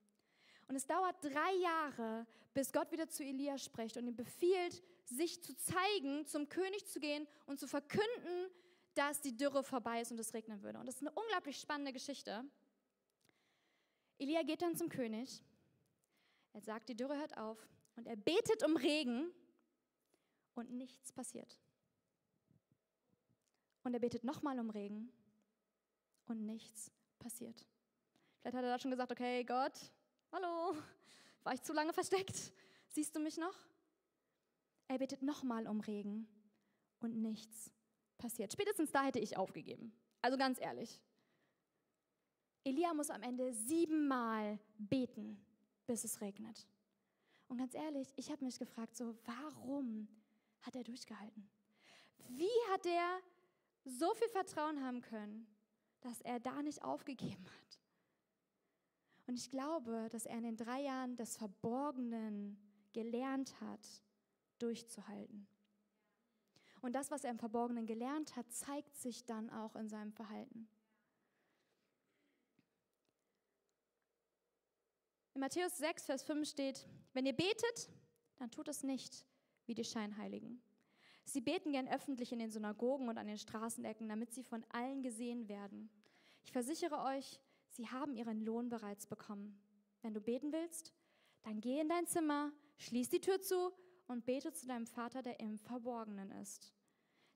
[0.67, 5.43] Und es dauert drei Jahre, bis Gott wieder zu Elia spricht und ihm befiehlt, sich
[5.43, 8.49] zu zeigen, zum König zu gehen und zu verkünden,
[8.95, 10.79] dass die Dürre vorbei ist und es regnen würde.
[10.79, 12.43] Und das ist eine unglaublich spannende Geschichte.
[14.17, 15.43] Elia geht dann zum König.
[16.53, 17.57] Er sagt, die Dürre hört auf.
[17.95, 19.31] Und er betet um Regen
[20.55, 21.59] und nichts passiert.
[23.83, 25.11] Und er betet nochmal um Regen
[26.25, 27.65] und nichts passiert.
[28.41, 29.77] Vielleicht hat er da schon gesagt, okay, Gott,
[30.31, 30.75] hallo,
[31.43, 32.53] war ich zu lange versteckt?
[32.87, 33.55] Siehst du mich noch?
[34.87, 36.27] Er betet nochmal um Regen
[36.99, 37.74] und nichts
[38.17, 38.51] passiert.
[38.53, 39.93] Spätestens da hätte ich aufgegeben.
[40.21, 41.01] Also ganz ehrlich.
[42.63, 45.39] Elia muss am Ende siebenmal beten,
[45.85, 46.67] bis es regnet.
[47.47, 50.07] Und ganz ehrlich, ich habe mich gefragt, so, warum
[50.61, 51.47] hat er durchgehalten?
[52.29, 53.19] Wie hat er
[53.83, 55.45] so viel Vertrauen haben können,
[56.01, 57.79] dass er da nicht aufgegeben hat?
[59.27, 62.57] Und ich glaube, dass er in den drei Jahren des Verborgenen
[62.93, 63.87] gelernt hat,
[64.59, 65.47] durchzuhalten.
[66.85, 70.69] Und das, was er im Verborgenen gelernt hat, zeigt sich dann auch in seinem Verhalten.
[75.33, 77.89] In Matthäus 6, Vers 5 steht, wenn ihr betet,
[78.35, 79.25] dann tut es nicht
[79.65, 80.61] wie die Scheinheiligen.
[81.23, 85.01] Sie beten gern öffentlich in den Synagogen und an den Straßenecken, damit sie von allen
[85.01, 85.89] gesehen werden.
[86.43, 89.59] Ich versichere euch, sie haben ihren Lohn bereits bekommen.
[90.03, 90.93] Wenn du beten willst,
[91.41, 93.73] dann geh in dein Zimmer, schließ die Tür zu
[94.05, 96.74] und bete zu deinem Vater, der im Verborgenen ist.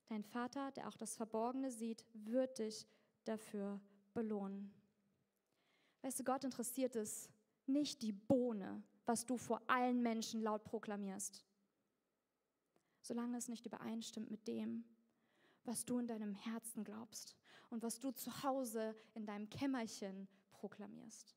[0.10, 2.88] Dein Vater, der auch das Verborgene sieht, wird dich
[3.26, 3.80] dafür
[4.14, 4.74] belohnen.
[6.02, 7.30] Weißt du, Gott interessiert es
[7.68, 11.46] nicht die Bohne, was du vor allen Menschen laut proklamierst,
[13.02, 14.84] solange es nicht übereinstimmt mit dem,
[15.64, 17.36] was du in deinem Herzen glaubst
[17.70, 21.36] und was du zu Hause in deinem Kämmerchen proklamierst.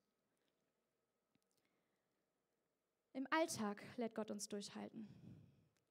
[3.12, 5.06] Im Alltag lädt Gott uns durchhalten.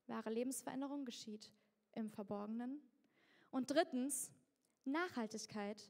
[0.07, 1.51] Wahre Lebensveränderung geschieht
[1.93, 2.81] im Verborgenen.
[3.49, 4.31] Und drittens,
[4.85, 5.89] Nachhaltigkeit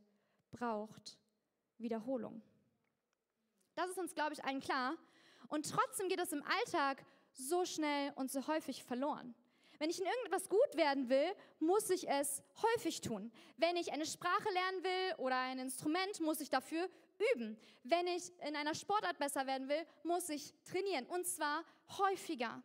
[0.52, 1.18] braucht
[1.78, 2.42] Wiederholung.
[3.76, 4.98] Das ist uns, glaube ich, allen klar.
[5.48, 9.34] Und trotzdem geht es im Alltag so schnell und so häufig verloren.
[9.80, 13.32] Wenn ich in irgendetwas gut werden will, muss ich es häufig tun.
[13.58, 16.88] Wenn ich eine Sprache lernen will oder ein Instrument, muss ich dafür
[17.34, 17.58] üben.
[17.84, 21.08] Wenn ich in einer Sportart besser werden will, muss ich trainieren.
[21.08, 21.64] Und zwar
[21.98, 22.62] häufiger,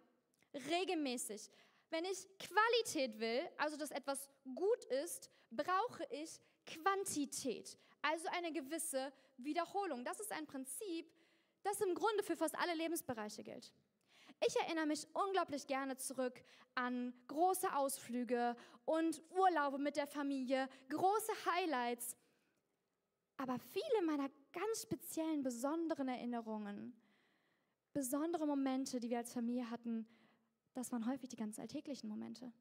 [0.53, 1.51] regelmäßig.
[1.96, 9.11] Wenn ich Qualität will, also dass etwas gut ist, brauche ich Quantität, also eine gewisse
[9.38, 10.04] Wiederholung.
[10.04, 11.11] Das ist ein Prinzip,
[11.62, 13.72] das im Grunde für fast alle Lebensbereiche gilt.
[14.46, 21.32] Ich erinnere mich unglaublich gerne zurück an große Ausflüge und Urlaube mit der Familie, große
[21.46, 22.14] Highlights.
[23.38, 26.94] Aber viele meiner ganz speziellen, besonderen Erinnerungen,
[27.94, 30.06] besondere Momente, die wir als Familie hatten,
[30.76, 32.52] das waren häufig die ganz alltäglichen Momente.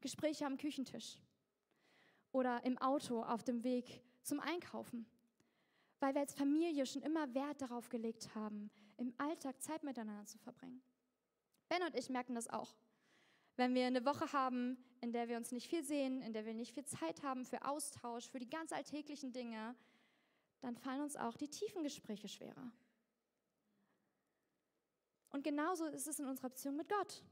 [0.00, 1.18] Gespräche am Küchentisch
[2.32, 5.06] oder im Auto auf dem Weg zum Einkaufen.
[6.00, 10.38] Weil wir als Familie schon immer Wert darauf gelegt haben, im Alltag Zeit miteinander zu
[10.38, 10.82] verbringen.
[11.68, 12.74] Ben und ich merken das auch.
[13.56, 16.54] Wenn wir eine Woche haben, in der wir uns nicht viel sehen, in der wir
[16.54, 19.76] nicht viel Zeit haben für Austausch, für die ganz alltäglichen Dinge,
[20.60, 22.72] dann fallen uns auch die tiefen Gespräche schwerer.
[25.30, 27.22] Und genauso ist es in unserer Beziehung mit Gott.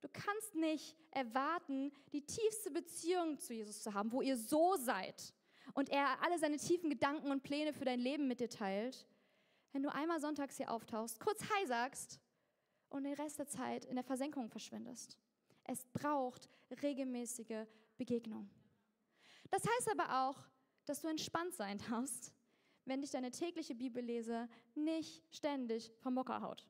[0.00, 5.34] Du kannst nicht erwarten, die tiefste Beziehung zu Jesus zu haben, wo ihr so seid
[5.74, 9.06] und er alle seine tiefen Gedanken und Pläne für dein Leben mit dir teilt,
[9.72, 12.20] wenn du einmal sonntags hier auftauchst, kurz Hi sagst
[12.88, 15.18] und den Rest der Zeit in der Versenkung verschwindest.
[15.64, 16.48] Es braucht
[16.82, 18.50] regelmäßige Begegnung.
[19.50, 20.38] Das heißt aber auch,
[20.86, 22.32] dass du entspannt sein darfst,
[22.84, 26.66] wenn dich deine tägliche Bibellese nicht ständig vom Mocker haut.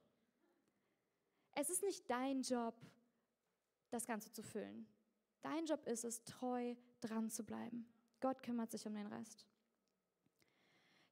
[1.53, 2.75] Es ist nicht dein Job,
[3.91, 4.87] das Ganze zu füllen.
[5.43, 7.87] Dein Job ist es, treu dran zu bleiben.
[8.21, 9.47] Gott kümmert sich um den Rest.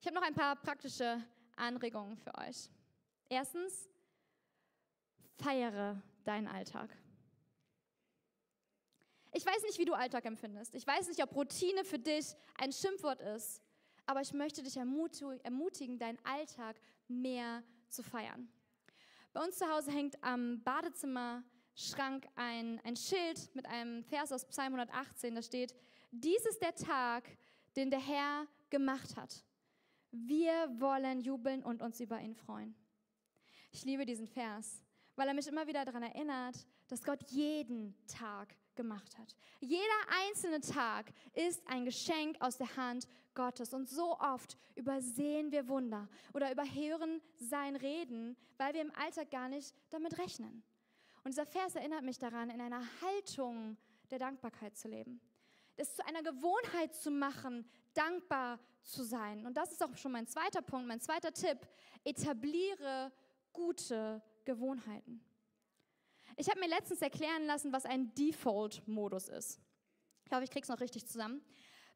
[0.01, 1.25] Ich habe noch ein paar praktische
[1.57, 2.71] Anregungen für euch.
[3.29, 3.88] Erstens,
[5.38, 6.97] feiere deinen Alltag.
[9.33, 10.75] Ich weiß nicht, wie du Alltag empfindest.
[10.75, 13.62] Ich weiß nicht, ob Routine für dich ein Schimpfwort ist.
[14.07, 18.49] Aber ich möchte dich ermutigen, deinen Alltag mehr zu feiern.
[19.33, 20.62] Bei uns zu Hause hängt am
[21.79, 25.35] Badezimmerschrank ein, ein Schild mit einem Vers aus Psalm 118.
[25.35, 25.75] Da steht,
[26.11, 27.25] dies ist der Tag,
[27.77, 29.45] den der Herr gemacht hat.
[30.11, 32.75] Wir wollen jubeln und uns über ihn freuen.
[33.71, 34.83] Ich liebe diesen Vers,
[35.14, 39.37] weil er mich immer wieder daran erinnert, dass Gott jeden Tag gemacht hat.
[39.61, 39.83] Jeder
[40.27, 43.73] einzelne Tag ist ein Geschenk aus der Hand Gottes.
[43.73, 49.49] Und so oft übersehen wir Wunder oder überhören sein Reden, weil wir im Alltag gar
[49.49, 50.64] nicht damit rechnen.
[51.24, 53.76] Und dieser Vers erinnert mich daran, in einer Haltung
[54.11, 55.20] der Dankbarkeit zu leben.
[55.76, 59.46] Es zu einer Gewohnheit zu machen, dankbar zu sein.
[59.46, 61.59] Und das ist auch schon mein zweiter Punkt, mein zweiter Tipp.
[62.04, 63.12] Etabliere
[63.52, 65.24] gute Gewohnheiten.
[66.37, 69.61] Ich habe mir letztens erklären lassen, was ein Default-Modus ist.
[70.24, 71.42] Ich hoffe, ich kriege es noch richtig zusammen.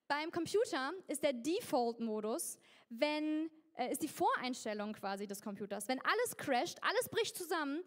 [0.09, 2.59] Beim Computer ist der Default-Modus,
[2.89, 5.89] wenn äh, ist die Voreinstellung quasi des Computers.
[5.89, 7.83] Wenn alles crasht, alles bricht zusammen,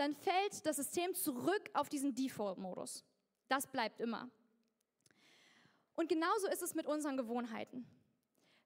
[0.00, 3.04] dann fällt das System zurück auf diesen Default-Modus.
[3.48, 4.30] Das bleibt immer.
[5.94, 7.86] Und genauso ist es mit unseren Gewohnheiten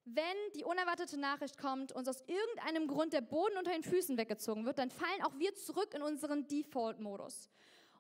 [0.05, 4.67] wenn die unerwartete Nachricht kommt, uns aus irgendeinem Grund der Boden unter den Füßen weggezogen
[4.67, 7.49] wird, dann fallen auch wir zurück in unseren Default-Modus.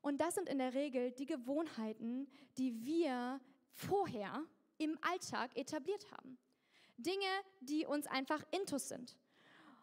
[0.02, 3.40] Und das sind in der Regel die Gewohnheiten, die wir
[3.72, 4.44] vorher
[4.76, 6.38] im Alltag etabliert haben.
[6.98, 7.26] Dinge,
[7.60, 9.16] die uns einfach intus sind.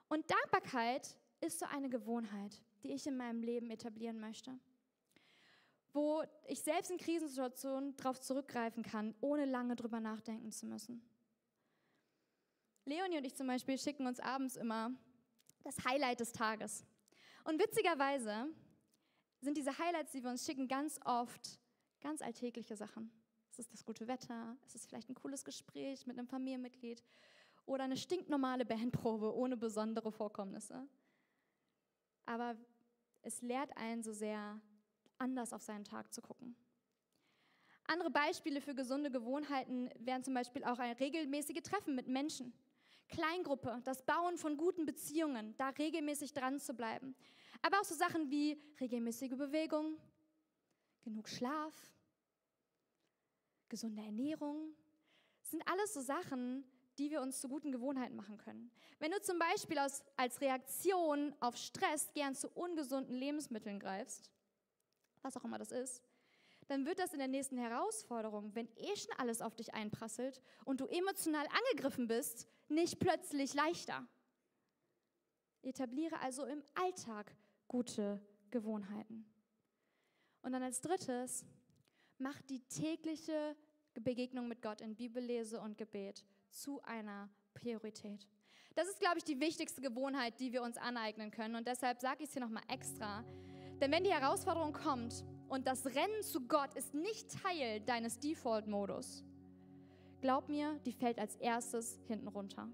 [0.08, 4.58] Und Dankbarkeit ist so eine Gewohnheit, die ich in meinem Leben etablieren möchte.
[5.94, 11.02] Wo ich selbst in Krisensituationen darauf zurückgreifen kann, ohne lange drüber nachdenken zu müssen.
[12.86, 14.92] Leonie und ich zum Beispiel schicken uns abends immer
[15.64, 16.86] das Highlight des Tages.
[17.44, 18.48] Und witzigerweise
[19.42, 21.60] sind diese Highlights, die wir uns schicken, ganz oft
[22.02, 23.12] ganz alltägliche Sachen.
[23.52, 27.04] Es ist das gute Wetter, es ist vielleicht ein cooles Gespräch mit einem Familienmitglied
[27.66, 30.88] oder eine stinknormale Bandprobe ohne besondere Vorkommnisse.
[32.26, 32.56] Aber
[33.22, 34.60] es lehrt einen so sehr,
[35.18, 36.56] anders auf seinen Tag zu gucken.
[37.86, 42.54] Andere Beispiele für gesunde Gewohnheiten wären zum Beispiel auch ein regelmäßige Treffen mit Menschen.
[43.10, 47.16] Kleingruppe, das Bauen von guten Beziehungen, da regelmäßig dran zu bleiben.
[47.62, 49.98] Aber auch so Sachen wie regelmäßige Bewegung,
[51.02, 51.74] genug Schlaf,
[53.68, 54.74] gesunde Ernährung,
[55.44, 56.64] sind alles so Sachen,
[57.02, 58.70] die wir uns zu guten Gewohnheiten machen können.
[59.00, 64.30] Wenn du zum Beispiel aus, als Reaktion auf Stress gern zu ungesunden Lebensmitteln greifst,
[65.24, 66.04] was auch immer das ist,
[66.68, 70.80] dann wird das in der nächsten Herausforderung, wenn eh schon alles auf dich einprasselt und
[70.80, 74.08] du emotional angegriffen bist, nicht plötzlich leichter.
[75.64, 77.36] Etabliere also im Alltag
[77.68, 79.26] gute Gewohnheiten.
[80.44, 81.46] Und dann als drittes,
[82.20, 83.56] mach die tägliche
[83.96, 88.28] Begegnung mit Gott in Bibellese und Gebet zu einer Priorität.
[88.76, 91.56] Das ist, glaube ich, die wichtigste Gewohnheit, die wir uns aneignen können.
[91.56, 93.24] Und deshalb sage ich es hier nochmal extra.
[93.82, 99.26] Denn wenn die Herausforderung kommt und das Rennen zu Gott ist nicht Teil deines Default-Modus,
[100.22, 102.70] glaub mir, die fällt als erstes hinten runter.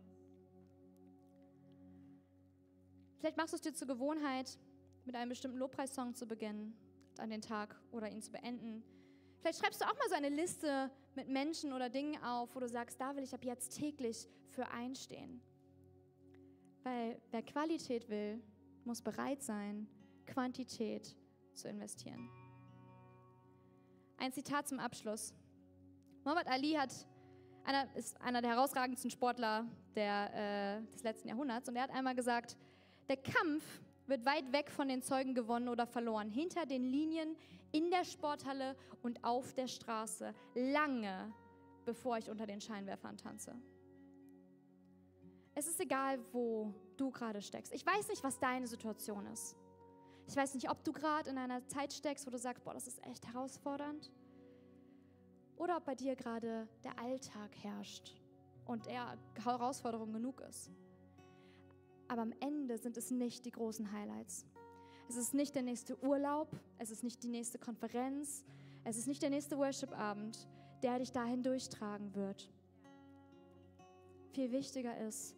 [3.20, 4.60] Vielleicht machst du es dir zur Gewohnheit,
[5.06, 6.78] mit einem bestimmten Lobpreissong zu beginnen,
[7.18, 8.84] an den Tag oder ihn zu beenden.
[9.48, 12.68] Vielleicht schreibst du auch mal so eine Liste mit Menschen oder Dingen auf, wo du
[12.68, 15.42] sagst, da will ich ab jetzt täglich für einstehen.
[16.84, 18.44] Weil wer Qualität will,
[18.84, 19.88] muss bereit sein,
[20.26, 21.16] Quantität
[21.54, 22.30] zu investieren.
[24.18, 25.34] Ein Zitat zum Abschluss.
[26.26, 26.94] Muhammad Ali hat,
[27.64, 32.16] einer, ist einer der herausragendsten Sportler der, äh, des letzten Jahrhunderts und er hat einmal
[32.16, 32.58] gesagt,
[33.08, 33.64] der Kampf
[34.08, 37.36] wird weit weg von den Zeugen gewonnen oder verloren, hinter den Linien,
[37.72, 41.34] in der Sporthalle und auf der Straße, lange
[41.86, 43.56] bevor ich unter den Scheinwerfern tanze.
[45.56, 47.74] Es ist egal, wo du gerade steckst.
[47.74, 49.56] Ich weiß nicht, was deine Situation ist.
[50.28, 52.88] Ich weiß nicht, ob du gerade in einer Zeit steckst, wo du sagst, boah, das
[52.88, 54.12] ist echt herausfordernd.
[55.56, 58.14] Oder ob bei dir gerade der Alltag herrscht
[58.66, 60.70] und er Herausforderung genug ist.
[62.08, 64.46] Aber am Ende sind es nicht die großen Highlights.
[65.10, 68.44] Es ist nicht der nächste Urlaub, es ist nicht die nächste Konferenz,
[68.84, 70.48] es ist nicht der nächste Worship-Abend,
[70.84, 72.52] der dich dahin durchtragen wird.
[74.34, 75.36] Viel wichtiger ist,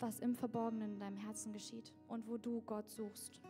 [0.00, 3.40] was im Verborgenen in deinem Herzen geschieht und wo du Gott suchst.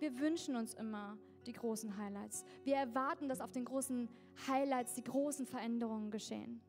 [0.00, 1.16] Wir wünschen uns immer
[1.46, 2.44] die großen Highlights.
[2.64, 4.08] Wir erwarten, dass auf den großen
[4.48, 6.60] Highlights die großen Veränderungen geschehen.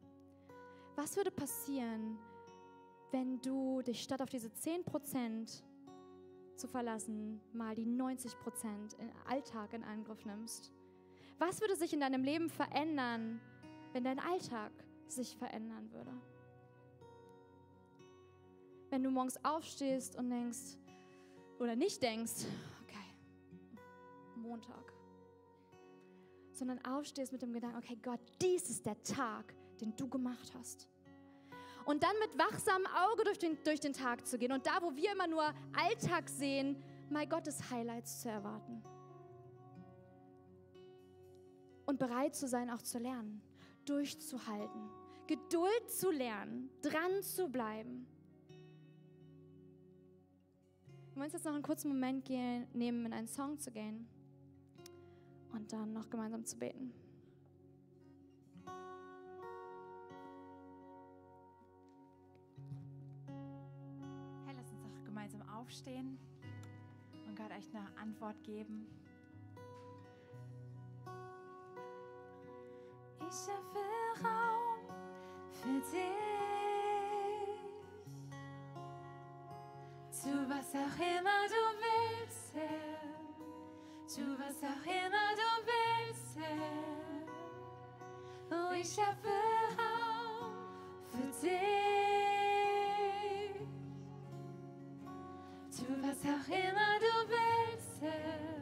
[0.95, 2.19] Was würde passieren,
[3.13, 5.61] wenn du dich statt auf diese 10%
[6.55, 8.33] zu verlassen, mal die 90%
[8.97, 10.71] im Alltag in Angriff nimmst?
[11.37, 13.39] Was würde sich in deinem Leben verändern,
[13.91, 14.71] wenn dein Alltag
[15.07, 16.11] sich verändern würde?
[18.89, 20.77] Wenn du morgens aufstehst und denkst,
[21.59, 22.45] oder nicht denkst,
[22.83, 23.15] okay,
[24.35, 24.91] Montag,
[26.51, 30.87] sondern aufstehst mit dem Gedanken, okay, Gott, dies ist der Tag, den du gemacht hast.
[31.85, 34.95] Und dann mit wachsamem Auge durch den, durch den Tag zu gehen und da, wo
[34.95, 38.83] wir immer nur Alltag sehen, mal Gottes Highlights zu erwarten.
[41.85, 43.41] Und bereit zu sein, auch zu lernen,
[43.85, 44.89] durchzuhalten,
[45.27, 48.07] Geduld zu lernen, dran zu bleiben.
[51.09, 54.07] Wir wollen uns jetzt noch einen kurzen Moment gehen, nehmen, in einen Song zu gehen
[55.51, 56.93] und dann noch gemeinsam zu beten.
[65.63, 66.17] Aufstehen
[67.27, 68.87] und Gott euch eine Antwort geben.
[73.19, 73.83] Ich schaffe
[74.23, 74.79] Raum
[75.51, 76.13] für dich.
[80.11, 84.07] Zu was auch immer du willst, Herr.
[84.07, 86.73] Zu was auch immer du willst, Herr.
[88.51, 89.29] Oh, ich schaffe
[89.77, 90.53] Raum
[91.09, 92.12] für dich.
[95.75, 98.61] Tu was auch immer du willst, Herr.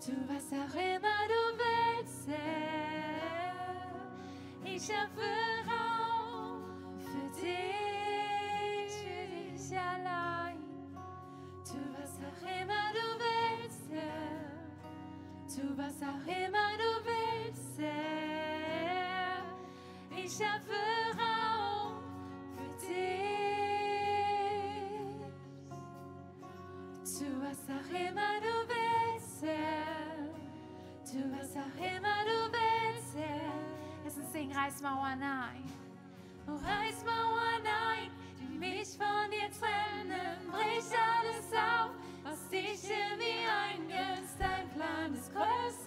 [0.00, 3.56] Tu was auch immer du willst, Herr.
[4.64, 5.26] Ich schaffe
[5.66, 6.62] Raum
[7.00, 10.62] für dich, für dich allein.
[11.64, 14.52] Tu was auch immer du willst, Herr.
[15.48, 18.04] Tu was auch immer du willst, Herr.
[27.54, 30.26] Was auch immer du willst, Herr.
[31.04, 33.52] Tu was auch immer du willst, Herr.
[34.04, 35.64] Lass uns singen, reiß Mauern ein.
[36.48, 40.50] Oh, reiß Mauern ein, die mich von dir trennen.
[40.50, 41.90] Brich alles auf,
[42.24, 44.36] was dich in mir eingrenzt.
[44.38, 45.83] Dein Plan ist größer.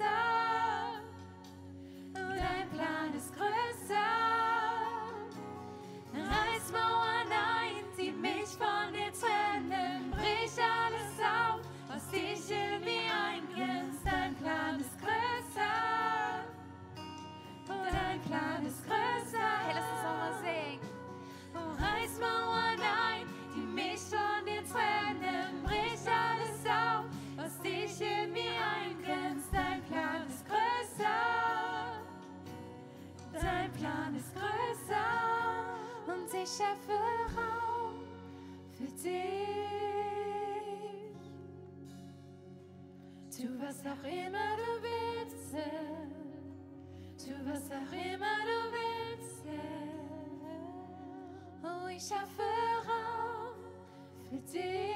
[34.07, 35.07] Plan ist größer
[36.07, 36.97] und ich schaffe
[37.35, 37.95] Raum
[38.71, 39.11] für dich.
[43.35, 45.55] Tu was auch immer du willst.
[47.17, 49.43] Tu was auch immer du willst.
[51.63, 52.49] Oh, ich schaffe
[52.87, 53.55] Raum
[54.29, 54.95] für dich.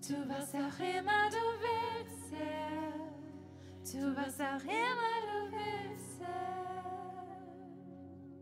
[0.00, 1.77] Tu was auch immer du willst.
[3.90, 6.20] Tu was auch immer du willst.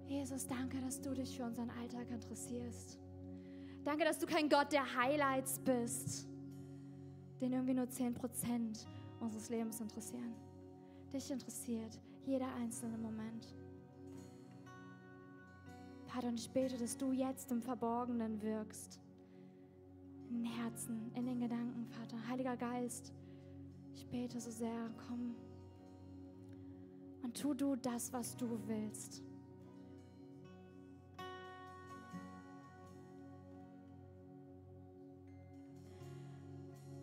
[0.08, 2.98] Jesus, danke, dass du dich für unseren Alltag interessierst.
[3.84, 6.26] Danke, dass du kein Gott der Highlights bist,
[7.40, 8.86] den irgendwie nur 10%
[9.20, 10.34] unseres Lebens interessieren.
[11.12, 13.54] Dich interessiert jeder einzelne Moment.
[16.06, 19.00] Vater, und ich bete, dass du jetzt im Verborgenen wirkst.
[20.28, 22.16] In Herzen, in den Gedanken, Vater.
[22.26, 23.12] Heiliger Geist,
[23.96, 25.34] ich bete so sehr, komm
[27.22, 29.22] und tu du das, was du willst.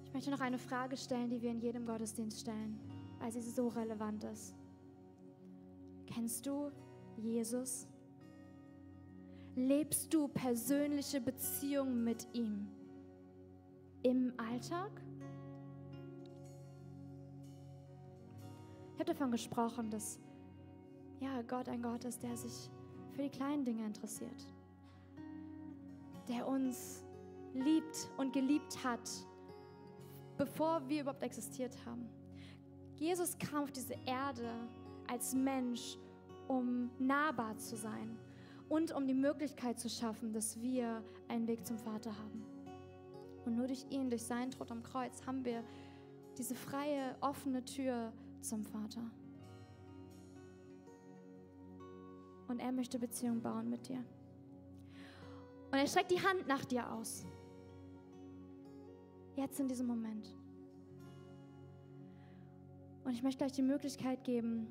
[0.06, 2.80] Ich möchte noch eine Frage stellen, die wir in jedem Gottesdienst stellen,
[3.20, 4.56] weil sie so relevant ist.
[6.06, 6.72] Kennst du
[7.18, 7.88] Jesus?
[9.56, 12.68] Lebst du persönliche Beziehungen mit ihm
[14.04, 14.92] im Alltag?
[18.94, 20.20] Ich habe davon gesprochen, dass
[21.20, 22.70] ja, Gott ein Gott ist, der sich
[23.12, 24.48] für die kleinen Dinge interessiert,
[26.28, 27.04] der uns
[27.56, 29.10] liebt und geliebt hat,
[30.38, 32.08] bevor wir überhaupt existiert haben.
[32.96, 34.50] Jesus kam auf diese Erde
[35.08, 35.98] als Mensch,
[36.48, 38.18] um nahbar zu sein
[38.70, 42.46] und um die Möglichkeit zu schaffen, dass wir einen Weg zum Vater haben.
[43.46, 45.64] Und nur durch ihn, durch seinen Tod am Kreuz, haben wir
[46.38, 48.14] diese freie, offene Tür
[48.44, 49.02] zum Vater.
[52.48, 54.04] Und er möchte Beziehung bauen mit dir.
[55.72, 57.26] Und er streckt die Hand nach dir aus.
[59.36, 60.36] Jetzt in diesem Moment.
[63.04, 64.68] Und ich möchte gleich die Möglichkeit geben,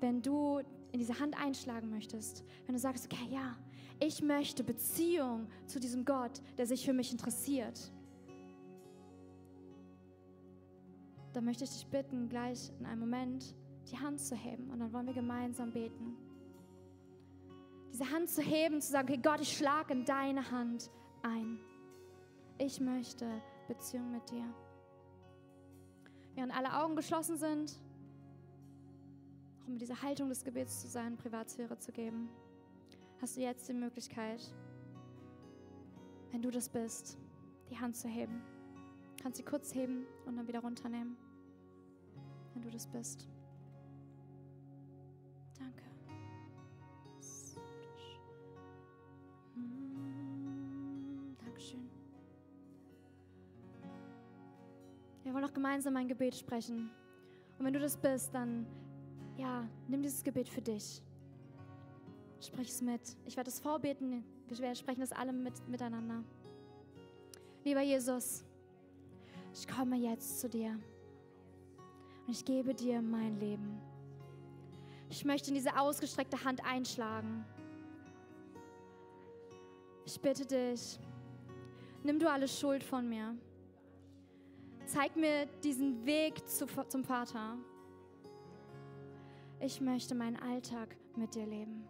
[0.00, 0.60] wenn du
[0.92, 3.56] in diese Hand einschlagen möchtest, wenn du sagst, okay, ja,
[4.00, 7.92] ich möchte Beziehung zu diesem Gott, der sich für mich interessiert,
[11.32, 13.54] dann möchte ich dich bitten, gleich in einem Moment
[13.90, 16.16] die Hand zu heben und dann wollen wir gemeinsam beten.
[17.92, 20.90] Diese Hand zu heben, zu sagen, okay, Gott, ich schlage in deine Hand
[21.22, 21.58] ein.
[22.58, 23.26] Ich möchte
[23.66, 24.44] Beziehung mit dir.
[26.34, 27.80] Während alle Augen geschlossen sind,
[29.62, 32.28] auch mit dieser Haltung des Gebets zu sein, Privatsphäre zu geben,
[33.20, 34.40] hast du jetzt die Möglichkeit,
[36.30, 37.18] wenn du das bist,
[37.70, 38.40] die Hand zu heben.
[39.22, 41.16] Kannst sie kurz heben und dann wieder runternehmen,
[42.54, 43.28] wenn du das bist.
[45.58, 45.82] Danke.
[49.54, 51.90] Hm, Dankeschön.
[55.24, 56.90] Wir wollen noch gemeinsam ein Gebet sprechen.
[57.58, 58.66] Und wenn du das bist, dann
[59.36, 61.02] ja, nimm dieses Gebet für dich.
[62.40, 63.00] Sprich es mit.
[63.26, 64.24] Ich werde es vorbeten.
[64.48, 66.22] Wir sprechen das alle mit, miteinander.
[67.64, 68.44] Lieber Jesus,
[69.52, 70.78] ich komme jetzt zu dir
[72.26, 73.80] und ich gebe dir mein Leben.
[75.10, 77.44] Ich möchte in diese ausgestreckte Hand einschlagen.
[80.04, 80.98] Ich bitte dich,
[82.02, 83.34] nimm du alle Schuld von mir.
[84.86, 87.56] Zeig mir diesen Weg zu, zum Vater.
[89.60, 91.84] Ich möchte meinen Alltag mit dir leben.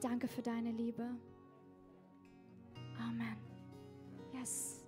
[0.00, 1.08] Danke für deine Liebe.
[2.98, 3.36] Amen.
[4.32, 4.79] Yes.